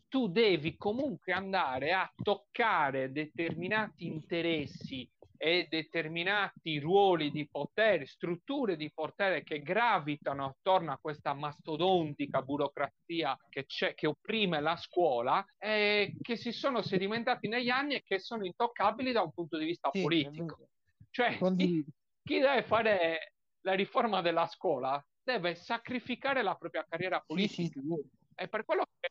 tu 0.08 0.28
devi 0.28 0.76
comunque 0.76 1.32
andare 1.32 1.92
a 1.92 2.10
toccare 2.14 3.12
determinati 3.12 4.06
interessi 4.06 5.10
e 5.44 5.66
determinati 5.68 6.78
ruoli 6.78 7.32
di 7.32 7.48
potere, 7.50 8.06
strutture 8.06 8.76
di 8.76 8.92
potere 8.94 9.42
che 9.42 9.58
gravitano 9.58 10.44
attorno 10.44 10.92
a 10.92 10.98
questa 11.00 11.34
mastodontica 11.34 12.42
burocrazia 12.42 13.36
che, 13.48 13.66
c'è, 13.66 13.94
che 13.94 14.06
opprime 14.06 14.60
la 14.60 14.76
scuola 14.76 15.44
e 15.58 16.14
che 16.22 16.36
si 16.36 16.52
sono 16.52 16.80
sedimentati 16.80 17.48
negli 17.48 17.70
anni 17.70 17.94
e 17.94 18.04
che 18.04 18.20
sono 18.20 18.46
intoccabili 18.46 19.10
da 19.10 19.22
un 19.22 19.32
punto 19.32 19.58
di 19.58 19.64
vista 19.64 19.90
sì, 19.90 20.02
politico. 20.02 20.68
Cioè, 21.10 21.36
chi, 21.56 21.84
chi, 22.22 22.38
deve 22.38 22.62
fare 22.62 23.32
la 23.62 23.72
riforma 23.72 24.20
della 24.20 24.46
scuola, 24.46 25.04
deve 25.24 25.56
sacrificare 25.56 26.42
la 26.42 26.54
propria 26.54 26.86
carriera 26.88 27.20
politica. 27.20 27.80
Sì, 27.80 27.80
sì. 27.80 28.08
È 28.32 28.46
per 28.46 28.64
quello 28.64 28.86
che, 29.00 29.08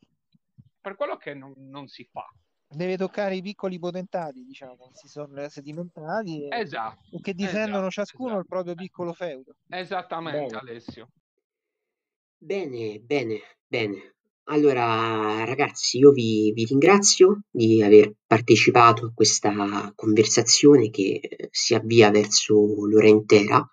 per 0.80 0.96
quello 0.96 1.18
che 1.18 1.34
non, 1.34 1.54
non, 1.58 1.88
si 1.88 2.06
fa. 2.06 2.26
Deve 2.74 2.98
toccare 2.98 3.36
i 3.36 3.42
piccoli 3.42 3.80
potentati, 3.80 4.44
diciamo, 4.44 4.92
si 4.94 5.08
sono 5.08 5.48
sedimentati 5.50 6.48
e, 6.48 6.60
esatto, 6.60 7.18
e 7.18 7.20
che 7.22 7.34
difendono 7.34 7.88
esatto, 7.88 7.92
ciascuno 7.92 8.30
esatto. 8.30 8.42
il 8.42 8.48
proprio 8.48 8.76
piccolo 8.76 9.14
feudo. 9.14 9.56
Esattamente, 9.68 10.46
bene. 10.46 10.58
Alessio. 10.58 11.10
Bene, 12.38 13.00
bene, 13.00 13.40
bene. 13.68 14.16
Allora, 14.46 15.44
ragazzi, 15.46 15.98
io 16.00 16.12
vi, 16.12 16.52
vi 16.54 16.66
ringrazio 16.66 17.44
di 17.50 17.84
aver 17.84 18.14
partecipato 18.26 19.06
a 19.06 19.12
questa 19.14 19.92
conversazione 19.96 20.90
che 20.90 21.50
si 21.52 21.76
avvia 21.76 22.10
verso 22.10 22.56
l'ora 22.88 23.08
intera. 23.08 23.66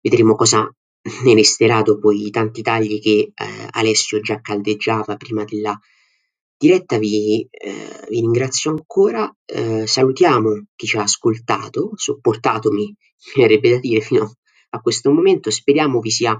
Vedremo 0.00 0.34
cosa 0.34 0.72
ne 1.24 1.34
resterà 1.34 1.82
dopo 1.82 2.10
i 2.10 2.30
tanti 2.30 2.62
tagli 2.62 3.00
che 3.00 3.32
eh, 3.34 3.68
Alessio 3.70 4.20
già 4.20 4.40
caldeggiava 4.40 5.16
prima 5.16 5.44
della 5.44 5.78
diretta. 6.58 6.98
Vi, 6.98 7.46
eh, 7.50 8.06
vi 8.08 8.20
ringrazio 8.20 8.70
ancora. 8.70 9.32
Eh, 9.44 9.86
salutiamo 9.86 10.66
chi 10.74 10.86
ci 10.86 10.96
ha 10.96 11.02
ascoltato, 11.02 11.92
sopportatomi, 11.94 12.84
mi 13.36 13.42
verrebbe 13.42 13.70
da 13.70 13.78
dire, 13.78 14.00
fino 14.00 14.34
a 14.70 14.80
questo 14.80 15.10
momento. 15.10 15.50
Speriamo 15.50 16.00
vi 16.00 16.10
sia 16.10 16.38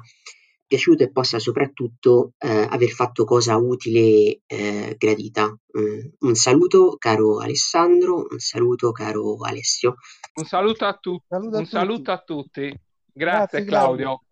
piaciuto 0.67 1.03
e 1.03 1.11
possa 1.11 1.39
soprattutto 1.39 2.35
eh, 2.37 2.67
aver 2.69 2.91
fatto 2.91 3.25
cosa 3.25 3.57
utile 3.57 4.01
e 4.01 4.43
eh, 4.47 4.95
gradita. 4.99 5.47
Mm, 5.47 6.01
un 6.19 6.35
saluto 6.35 6.97
caro 6.99 7.39
Alessandro, 7.39 8.27
un 8.31 8.39
saluto 8.39 8.93
caro 8.93 9.39
Alessio. 9.39 9.95
Un 10.35 10.45
saluto 10.45 10.85
a, 10.85 10.93
tu- 10.93 11.19
saluto 11.27 11.57
a 11.57 11.59
un 11.59 11.65
tutti. 11.65 11.77
Saluto 11.77 12.11
a 12.13 12.19
tutti. 12.19 12.61
Grazie, 12.61 12.81
Grazie 13.13 13.65
Claudio. 13.65 14.05
Claudio. 14.05 14.28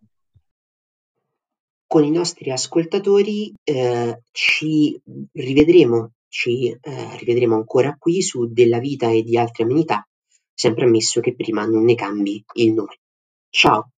Con 1.88 2.04
i 2.04 2.10
nostri 2.10 2.50
ascoltatori 2.50 3.54
eh, 3.62 4.22
ci 4.32 5.00
rivedremo, 5.32 6.14
ci 6.28 6.68
eh, 6.68 7.16
rivedremo 7.18 7.54
ancora 7.54 7.96
qui 7.98 8.22
su 8.22 8.52
Della 8.52 8.80
Vita 8.80 9.08
e 9.10 9.22
di 9.22 9.38
altre 9.38 9.62
amenità, 9.62 10.06
sempre 10.52 10.86
ammesso 10.86 11.20
che 11.20 11.34
prima 11.34 11.64
non 11.64 11.84
ne 11.84 11.94
cambi 11.94 12.44
il 12.54 12.72
nome. 12.72 12.98
Ciao! 13.50 13.90